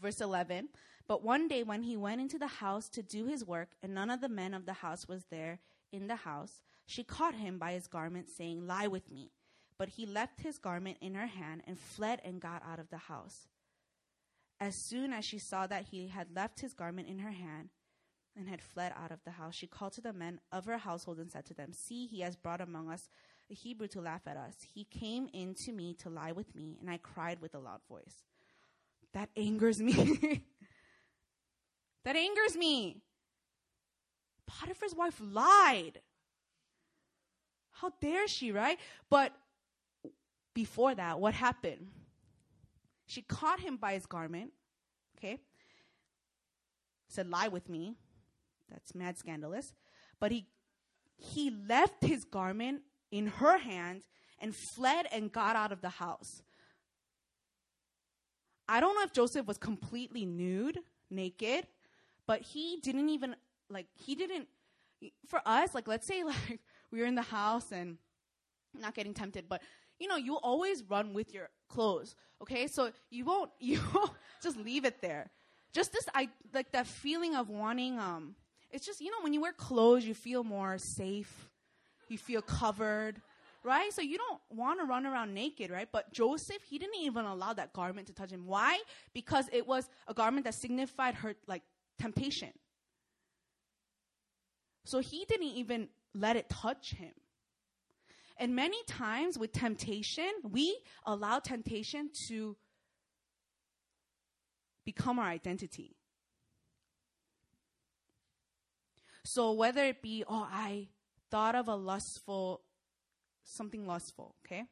[0.00, 0.68] verse 11,
[1.08, 4.10] but one day when he went into the house to do his work, and none
[4.10, 5.60] of the men of the house was there
[5.92, 9.30] in the house, she caught him by his garment, saying, Lie with me.
[9.78, 12.96] But he left his garment in her hand and fled and got out of the
[12.96, 13.46] house.
[14.58, 17.68] As soon as she saw that he had left his garment in her hand
[18.34, 21.18] and had fled out of the house, she called to the men of her household
[21.18, 23.08] and said to them, See, he has brought among us
[23.50, 24.54] a Hebrew to laugh at us.
[24.74, 27.80] He came in to me to lie with me, and I cried with a loud
[27.88, 28.24] voice.
[29.12, 30.42] That angers me.
[32.04, 33.02] that angers me.
[34.46, 36.00] Potiphar's wife lied.
[37.72, 38.78] How dare she, right?
[39.10, 39.32] But
[40.54, 41.88] before that, what happened?
[43.06, 44.52] She caught him by his garment,
[45.18, 45.38] okay?
[47.08, 47.96] Said, lie with me.
[48.70, 49.72] That's mad scandalous.
[50.18, 50.46] But he
[51.18, 52.82] he left his garment
[53.16, 54.02] in her hand
[54.38, 56.42] and fled and got out of the house.
[58.68, 61.66] I don't know if Joseph was completely nude, naked,
[62.26, 63.36] but he didn't even
[63.70, 64.48] like he didn't
[65.28, 66.60] for us like let's say like
[66.90, 67.98] we were in the house and
[68.74, 69.62] not getting tempted, but
[69.98, 72.14] you know, you always run with your clothes.
[72.42, 74.10] Okay, so you won't you won't
[74.42, 75.30] just leave it there.
[75.72, 77.98] Just this, I like that feeling of wanting.
[77.98, 78.34] Um,
[78.70, 81.48] it's just you know when you wear clothes, you feel more safe.
[82.08, 83.20] You feel covered,
[83.64, 83.92] right?
[83.92, 85.88] So you don't want to run around naked, right?
[85.90, 88.46] But Joseph, he didn't even allow that garment to touch him.
[88.46, 88.78] Why?
[89.12, 91.62] Because it was a garment that signified her like
[91.98, 92.50] temptation.
[94.84, 97.12] So he didn't even let it touch him.
[98.38, 102.56] And many times with temptation, we allow temptation to
[104.84, 105.96] become our identity.
[109.24, 110.88] So whether it be, oh, I
[111.30, 112.62] thought of a lustful,
[113.44, 114.64] something lustful, okay?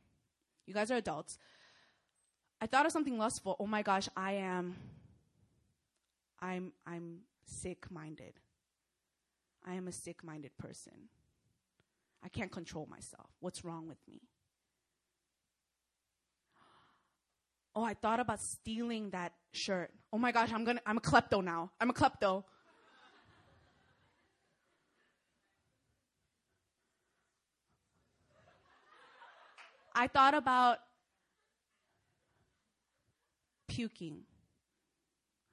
[0.66, 1.38] You guys are adults.
[2.61, 3.57] I thought of something lustful.
[3.61, 4.76] Oh my gosh, I am,
[6.40, 8.34] I'm, I'm sick minded.
[9.66, 11.09] I am a sick minded person.
[12.22, 13.28] I can't control myself.
[13.40, 14.22] What's wrong with me?
[17.76, 19.90] Oh, I thought about stealing that shirt.
[20.12, 21.72] Oh my gosh, I'm gonna, I'm a klepto now.
[21.80, 22.44] I'm a klepto.
[29.95, 30.78] I thought about
[33.68, 34.22] puking.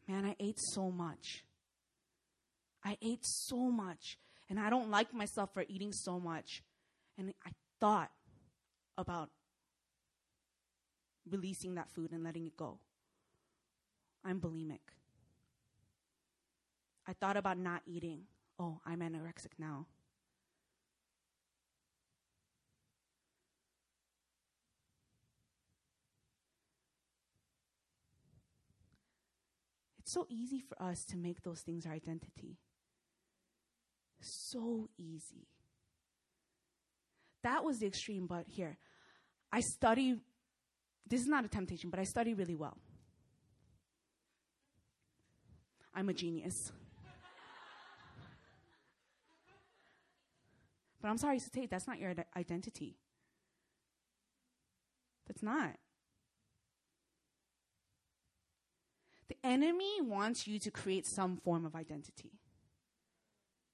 [0.08, 1.44] Man, I ate so much.
[2.84, 4.18] I ate so much.
[4.50, 6.64] And I don't like myself for eating so much.
[7.18, 8.12] And I thought
[8.98, 9.30] about
[11.30, 12.80] releasing that food and letting it go.
[14.26, 14.80] I'm bulimic.
[17.08, 18.22] I thought about not eating.
[18.60, 19.88] Oh, I'm anorexic now.
[30.12, 32.58] So easy for us to make those things our identity.
[34.20, 35.48] So easy.
[37.44, 38.78] That was the extreme, but here,
[39.54, 40.18] I study.
[41.08, 42.78] This is not a temptation, but I study really well.
[45.96, 46.74] I'm a genius.
[51.02, 52.98] but I'm sorry to say, that's not your identity.
[55.26, 55.78] That's not.
[59.32, 62.34] The enemy wants you to create some form of identity.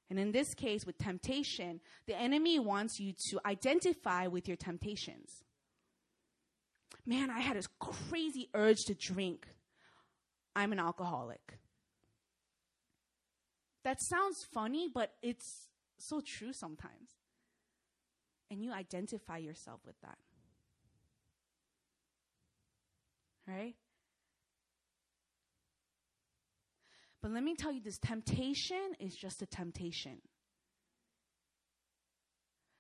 [0.08, 5.44] And in this case, with temptation, the enemy wants you to identify with your temptations.
[7.08, 9.48] Man, I had this crazy urge to drink.
[10.56, 11.58] I'm an alcoholic.
[13.84, 17.18] That sounds funny, but it's so true sometimes.
[18.52, 20.20] And you identify yourself with that.
[23.48, 23.74] Right?
[27.28, 30.22] But let me tell you this temptation is just a temptation.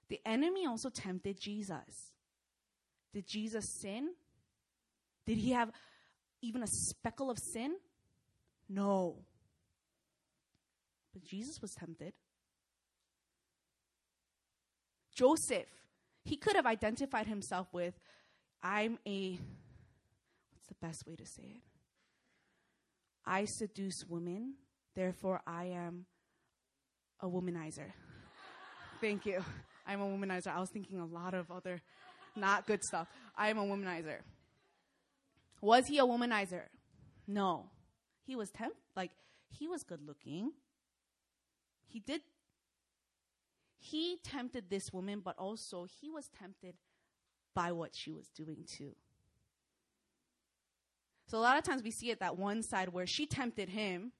[0.07, 2.13] The enemy also tempted Jesus.
[3.13, 4.13] Did Jesus sin?
[5.25, 5.73] Did he have
[6.41, 7.75] even a speckle of sin?
[8.69, 9.17] No.
[11.11, 12.13] But Jesus was tempted.
[15.13, 15.67] Joseph,
[16.23, 17.99] he could have identified himself with,
[18.63, 19.31] I'm a,
[20.51, 21.76] what's the best way to say it?
[23.27, 24.53] I seduce women,
[24.95, 26.05] therefore I am
[27.19, 27.91] a womanizer.
[29.01, 29.43] Thank you.
[29.85, 30.47] I'm a womanizer.
[30.47, 31.81] I was thinking a lot of other
[32.35, 33.07] not good stuff.
[33.35, 34.19] I am a womanizer.
[35.61, 36.63] Was he a womanizer?
[37.27, 37.65] No.
[38.25, 39.11] He was temp like
[39.49, 40.51] he was good looking.
[41.85, 42.21] He did
[43.79, 46.75] he tempted this woman, but also he was tempted
[47.53, 48.95] by what she was doing too.
[51.27, 54.13] So a lot of times we see it that one side where she tempted him.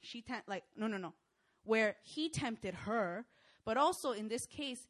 [0.00, 1.12] She tempt like no no no.
[1.64, 3.26] Where he tempted her,
[3.64, 4.86] but also in this case,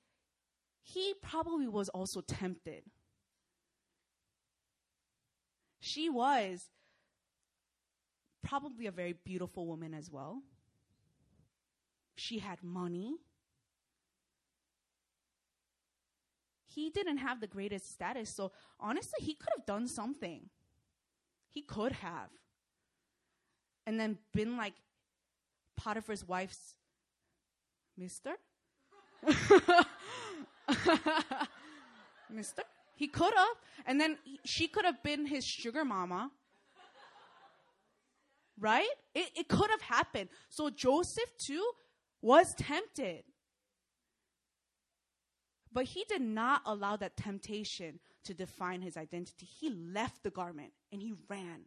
[0.83, 2.85] he probably was also tempted.
[5.81, 6.71] She was
[8.43, 10.43] probably a very beautiful woman as well.
[12.17, 13.17] She had money.
[16.65, 20.49] He didn't have the greatest status, so honestly, he could have done something.
[21.55, 22.29] He could have.
[23.87, 24.75] And then been like
[25.77, 26.75] Potiphar's wife's
[27.97, 28.33] mister?
[32.29, 32.63] mister?
[32.97, 33.57] He could have.
[33.87, 36.33] And then she could have been his sugar mama.
[38.59, 38.89] Right?
[39.15, 40.31] It, it could have happened.
[40.49, 41.65] So Joseph too
[42.21, 43.23] was tempted.
[45.73, 49.47] But he did not allow that temptation to define his identity.
[49.61, 51.67] He left the garment and he ran.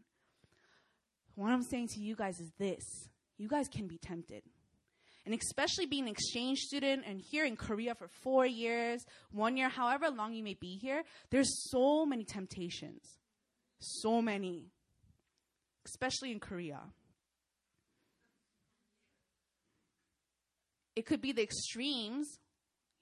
[1.36, 2.84] What I'm saying to you guys is this
[3.38, 4.44] you guys can be tempted.
[5.26, 9.68] And especially being an exchange student and here in Korea for four years, one year,
[9.68, 13.02] however long you may be here, there's so many temptations.
[13.80, 14.72] So many.
[15.86, 16.80] Especially in Korea.
[20.96, 22.40] It could be the extremes,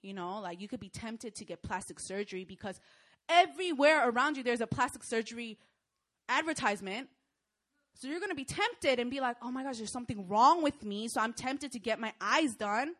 [0.02, 2.78] you know, like you could be tempted to get plastic surgery because
[3.28, 5.58] everywhere around you there's a plastic surgery
[6.28, 7.08] advertisement.
[7.94, 10.62] So you're going to be tempted and be like, oh my gosh, there's something wrong
[10.62, 11.08] with me.
[11.08, 12.94] So I'm tempted to get my eyes done.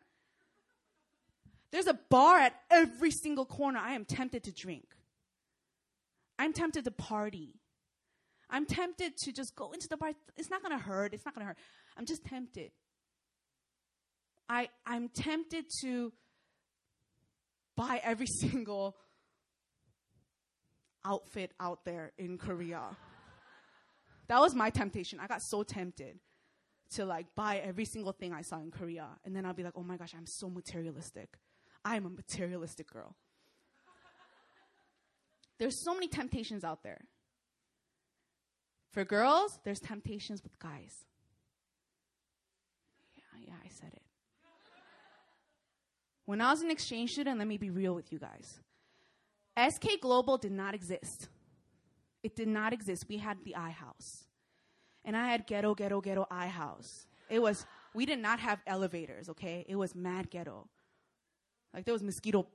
[1.71, 3.79] There's a bar at every single corner.
[3.79, 4.85] I am tempted to drink.
[6.39, 7.55] I'm tempted to party.
[8.49, 10.13] I'm tempted to just go into the bar.
[10.35, 11.13] It's not going to hurt.
[11.13, 11.57] It's not going to hurt.
[11.97, 12.71] I'm just tempted.
[14.49, 16.13] I, I'm tempted to
[17.75, 18.95] buy every single
[21.07, 22.81] outfit out there in Korea.
[24.27, 25.19] that was my temptation.
[25.19, 26.19] I got so tempted
[26.91, 29.07] to like buy every single thing I saw in Korea.
[29.25, 31.29] And then I'll be like, oh my gosh, I'm so materialistic.
[31.83, 33.15] I'm a materialistic girl.
[35.57, 37.01] There's so many temptations out there.
[38.91, 41.05] For girls, there's temptations with guys.
[43.15, 44.01] Yeah, yeah, I said it.
[46.25, 48.59] When I was an exchange student, let me be real with you guys.
[49.57, 51.29] SK Global did not exist.
[52.23, 53.05] It did not exist.
[53.07, 54.25] We had the I House.
[55.03, 57.07] And I had ghetto, ghetto, ghetto I House.
[57.29, 59.65] It was, we did not have elevators, okay?
[59.67, 60.67] It was mad ghetto.
[61.73, 62.47] Like there was mosquito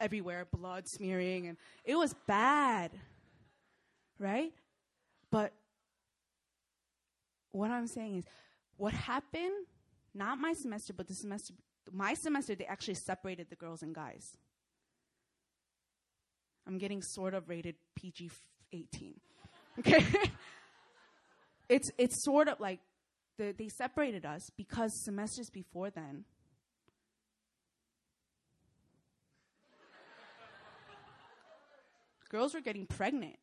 [0.00, 2.92] everywhere, blood smearing, and it was bad.
[4.18, 4.52] Right?
[5.30, 5.52] But
[7.50, 8.24] what I'm saying is,
[8.76, 9.66] what happened,
[10.14, 11.54] not my semester, but the semester,
[11.90, 14.36] my semester, they actually separated the girls and guys.
[16.66, 18.30] I'm getting sort of rated PG
[18.72, 19.20] 18.
[19.78, 20.04] Okay?
[21.66, 22.80] it's, it's sort of like
[23.38, 26.24] the, they separated us because semesters before then,
[32.28, 33.36] girls were getting pregnant.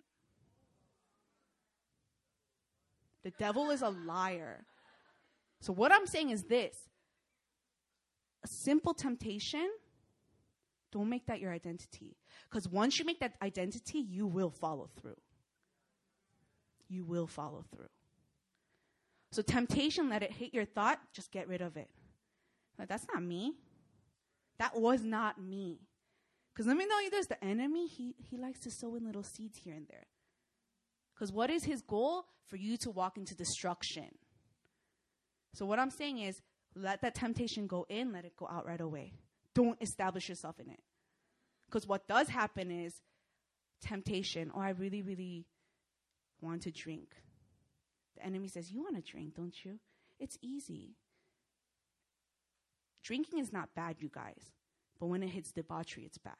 [3.23, 4.65] The devil is a liar.
[5.61, 6.75] So, what I'm saying is this
[8.43, 9.69] a simple temptation,
[10.91, 12.17] don't make that your identity.
[12.49, 15.17] Because once you make that identity, you will follow through.
[16.87, 17.89] You will follow through.
[19.31, 21.89] So, temptation, let it hit your thought, just get rid of it.
[22.79, 23.53] Like, that's not me.
[24.57, 25.79] That was not me.
[26.51, 29.23] Because let me know you there's the enemy, he, he likes to sow in little
[29.23, 30.07] seeds here and there.
[31.13, 32.25] Because what is his goal?
[32.47, 34.09] For you to walk into destruction.
[35.53, 36.41] So, what I'm saying is,
[36.75, 39.13] let that temptation go in, let it go out right away.
[39.55, 40.79] Don't establish yourself in it.
[41.67, 42.93] Because what does happen is
[43.81, 44.51] temptation.
[44.53, 45.45] Oh, I really, really
[46.41, 47.15] want to drink.
[48.17, 49.79] The enemy says, You want to drink, don't you?
[50.19, 50.95] It's easy.
[53.03, 54.51] Drinking is not bad, you guys.
[54.99, 56.33] But when it hits debauchery, it's bad.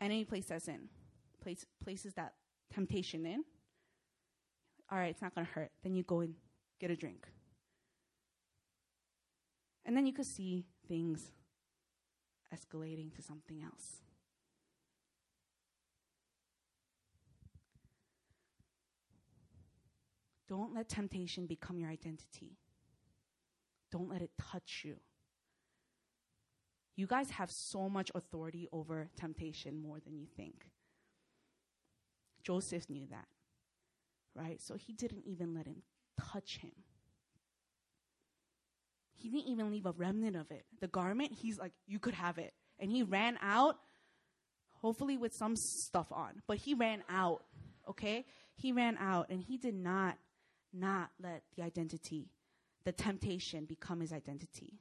[0.00, 0.88] And any place that's in,
[1.42, 2.34] place, places that
[2.72, 3.42] temptation in,
[4.90, 5.70] all right, it's not going to hurt.
[5.82, 6.34] Then you go and
[6.80, 7.26] get a drink.
[9.84, 11.32] And then you could see things
[12.54, 14.02] escalating to something else.
[20.48, 22.56] Don't let temptation become your identity.
[23.90, 24.96] Don't let it touch you.
[26.96, 30.70] You guys have so much authority over temptation more than you think.
[32.42, 33.28] Joseph knew that,
[34.34, 34.60] right?
[34.60, 35.82] So he didn't even let him
[36.18, 36.72] touch him.
[39.18, 40.64] He didn't even leave a remnant of it.
[40.80, 42.54] The garment, he's like, you could have it.
[42.78, 43.76] And he ran out,
[44.74, 47.42] hopefully with some stuff on, but he ran out,
[47.88, 48.24] okay?
[48.54, 50.16] He ran out and he did not,
[50.72, 52.30] not let the identity,
[52.84, 54.78] the temptation become his identity.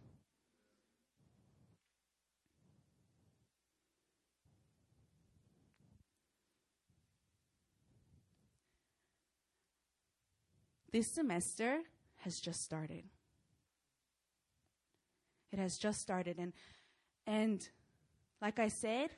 [10.92, 11.80] This semester
[12.18, 13.04] has just started.
[15.58, 16.54] It has just started and
[17.26, 17.68] and
[18.42, 19.10] like I said,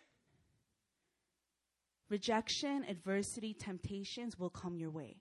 [2.09, 5.17] rejection, adversity, temptations will come your way.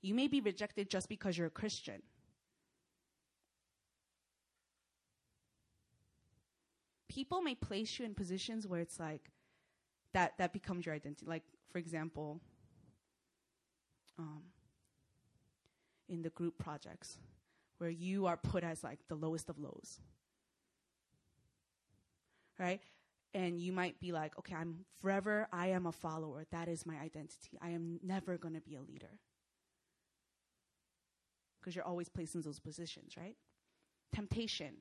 [0.00, 2.02] You may be rejected just because you're a Christian.
[7.08, 9.30] People may place you in positions where it's like
[10.14, 11.26] that that becomes your identity.
[11.26, 12.40] Like, for example,
[14.18, 14.42] um,
[16.08, 17.18] in the group projects
[17.78, 20.00] where you are put as like the lowest of lows.
[22.58, 22.80] Right?
[23.34, 26.44] And you might be like, okay, I'm forever, I am a follower.
[26.52, 27.58] That is my identity.
[27.60, 29.18] I am never going to be a leader.
[31.60, 33.36] Because you're always placed in those positions, right?
[34.14, 34.74] Temptation.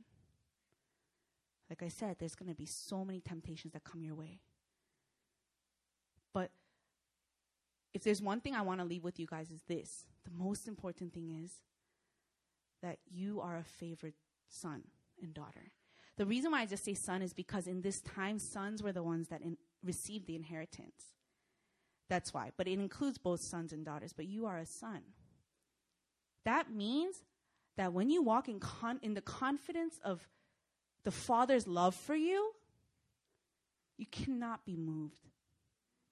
[1.70, 4.42] Like I said, there's going to be so many temptations that come your way.
[6.34, 6.52] But
[7.94, 10.68] if there's one thing I want to leave with you guys is this the most
[10.68, 11.54] important thing is
[12.84, 14.14] that you are a favorite
[14.48, 14.84] son
[15.22, 15.72] and daughter.
[16.18, 19.02] The reason why I just say son is because in this time, sons were the
[19.02, 21.16] ones that in, received the inheritance.
[22.10, 22.52] That's why.
[22.56, 24.14] But it includes both sons and daughters.
[24.14, 25.02] But you are a son.
[26.46, 27.16] That means
[27.78, 30.28] that when you walk in, con- in the confidence of
[31.04, 32.52] the Father's love for you,
[33.98, 35.30] you cannot be moved.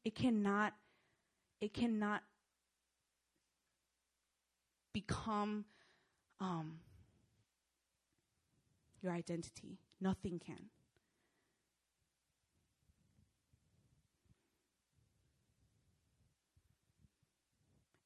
[0.04, 0.74] It cannot
[1.60, 2.24] it cannot
[4.94, 5.66] become
[6.42, 6.80] um,
[9.02, 9.78] your identity.
[10.02, 10.70] Nothing can.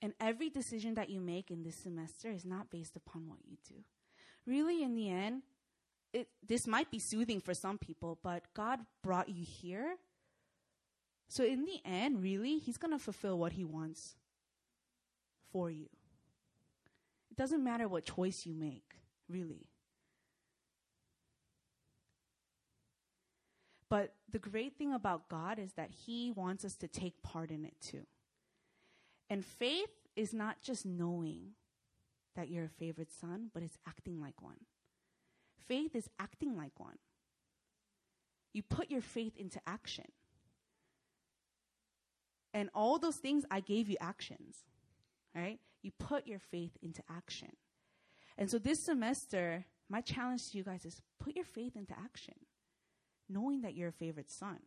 [0.02, 3.58] And every decision that you make in this semester is not based upon what you
[3.68, 3.76] do.
[4.46, 5.42] Really, in the end,
[6.14, 9.96] it, this might be soothing for some people, but God brought you here.
[11.28, 14.16] So, in the end, really, He's going to fulfill what He wants
[15.52, 15.88] for you.
[17.36, 18.94] It doesn't matter what choice you make,
[19.28, 19.68] really.
[23.90, 27.66] But the great thing about God is that He wants us to take part in
[27.66, 28.06] it too.
[29.30, 31.56] And faith is not just knowing
[32.38, 34.62] that you're a favorite son, but it's acting like one.
[35.68, 37.00] Faith is acting like one.
[38.54, 40.06] You put your faith into action.
[42.54, 44.60] And all those things, I gave you actions,
[45.36, 45.60] right?
[45.86, 47.52] You put your faith into action.
[48.40, 52.34] And so this semester, my challenge to you guys is put your faith into action,
[53.30, 54.58] knowing that you're a favorite son.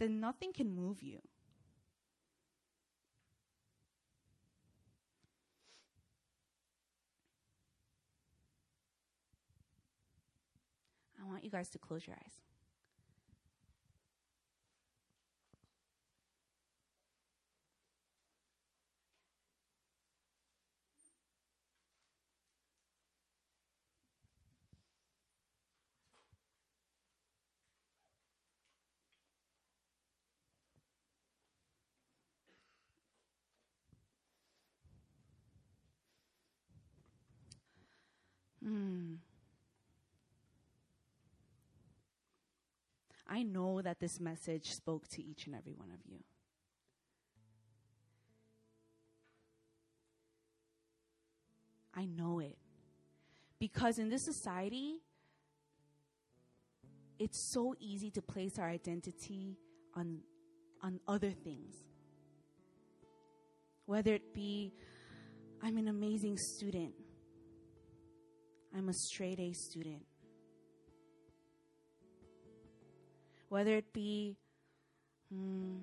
[0.00, 1.18] Then nothing can move you.
[11.22, 12.55] I want you guys to close your eyes.
[38.66, 39.14] Hmm.
[43.28, 46.18] I know that this message spoke to each and every one of you.
[51.94, 52.58] I know it.
[53.60, 54.96] Because in this society,
[57.18, 59.56] it's so easy to place our identity
[59.94, 60.18] on,
[60.82, 61.76] on other things.
[63.86, 64.72] Whether it be,
[65.62, 66.94] I'm an amazing student,
[68.76, 70.04] I'm a straight A student,
[73.48, 74.36] whether it be
[75.32, 75.76] hmm,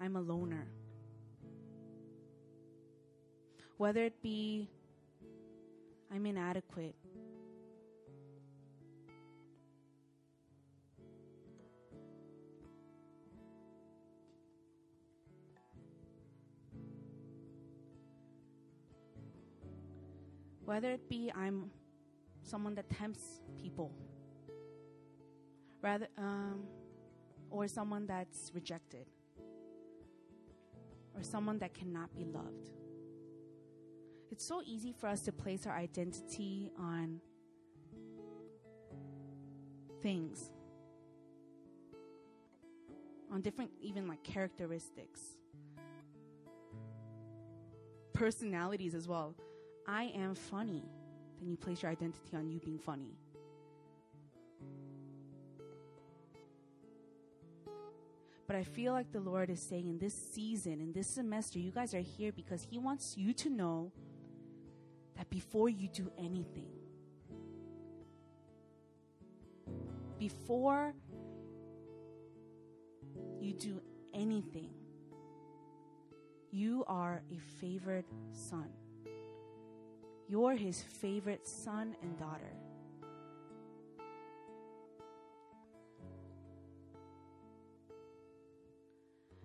[0.00, 0.68] I'm a loner,
[3.76, 4.68] whether it be
[6.14, 6.94] I'm inadequate.
[20.66, 21.70] Whether it be I'm
[22.42, 23.92] someone that tempts people
[25.80, 26.64] rather um,
[27.50, 29.06] or someone that's rejected
[31.14, 32.70] or someone that cannot be loved.
[34.32, 37.20] It's so easy for us to place our identity on
[40.02, 40.50] things
[43.32, 45.20] on different even like characteristics
[48.12, 49.34] personalities as well
[49.86, 50.84] i am funny
[51.38, 53.14] then you place your identity on you being funny.
[58.46, 61.72] But I feel like the Lord is saying in this season, in this semester, you
[61.72, 63.92] guys are here because He wants you to know
[65.16, 66.68] that before you do anything,
[70.18, 70.94] before
[73.40, 73.80] you do
[74.14, 74.70] anything,
[76.52, 78.70] you are a favored son.
[80.28, 82.52] You're his favorite son and daughter.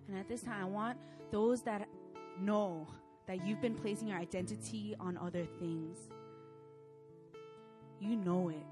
[0.08, 0.98] And at this time, I want
[1.30, 1.88] those that
[2.40, 2.86] know
[3.26, 5.96] that you've been placing your identity on other things.
[8.00, 8.66] You know it,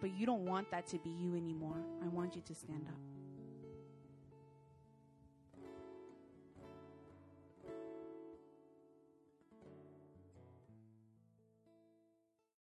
[0.00, 1.82] but you don't want that to be you anymore.
[2.04, 3.13] I want you to stand up.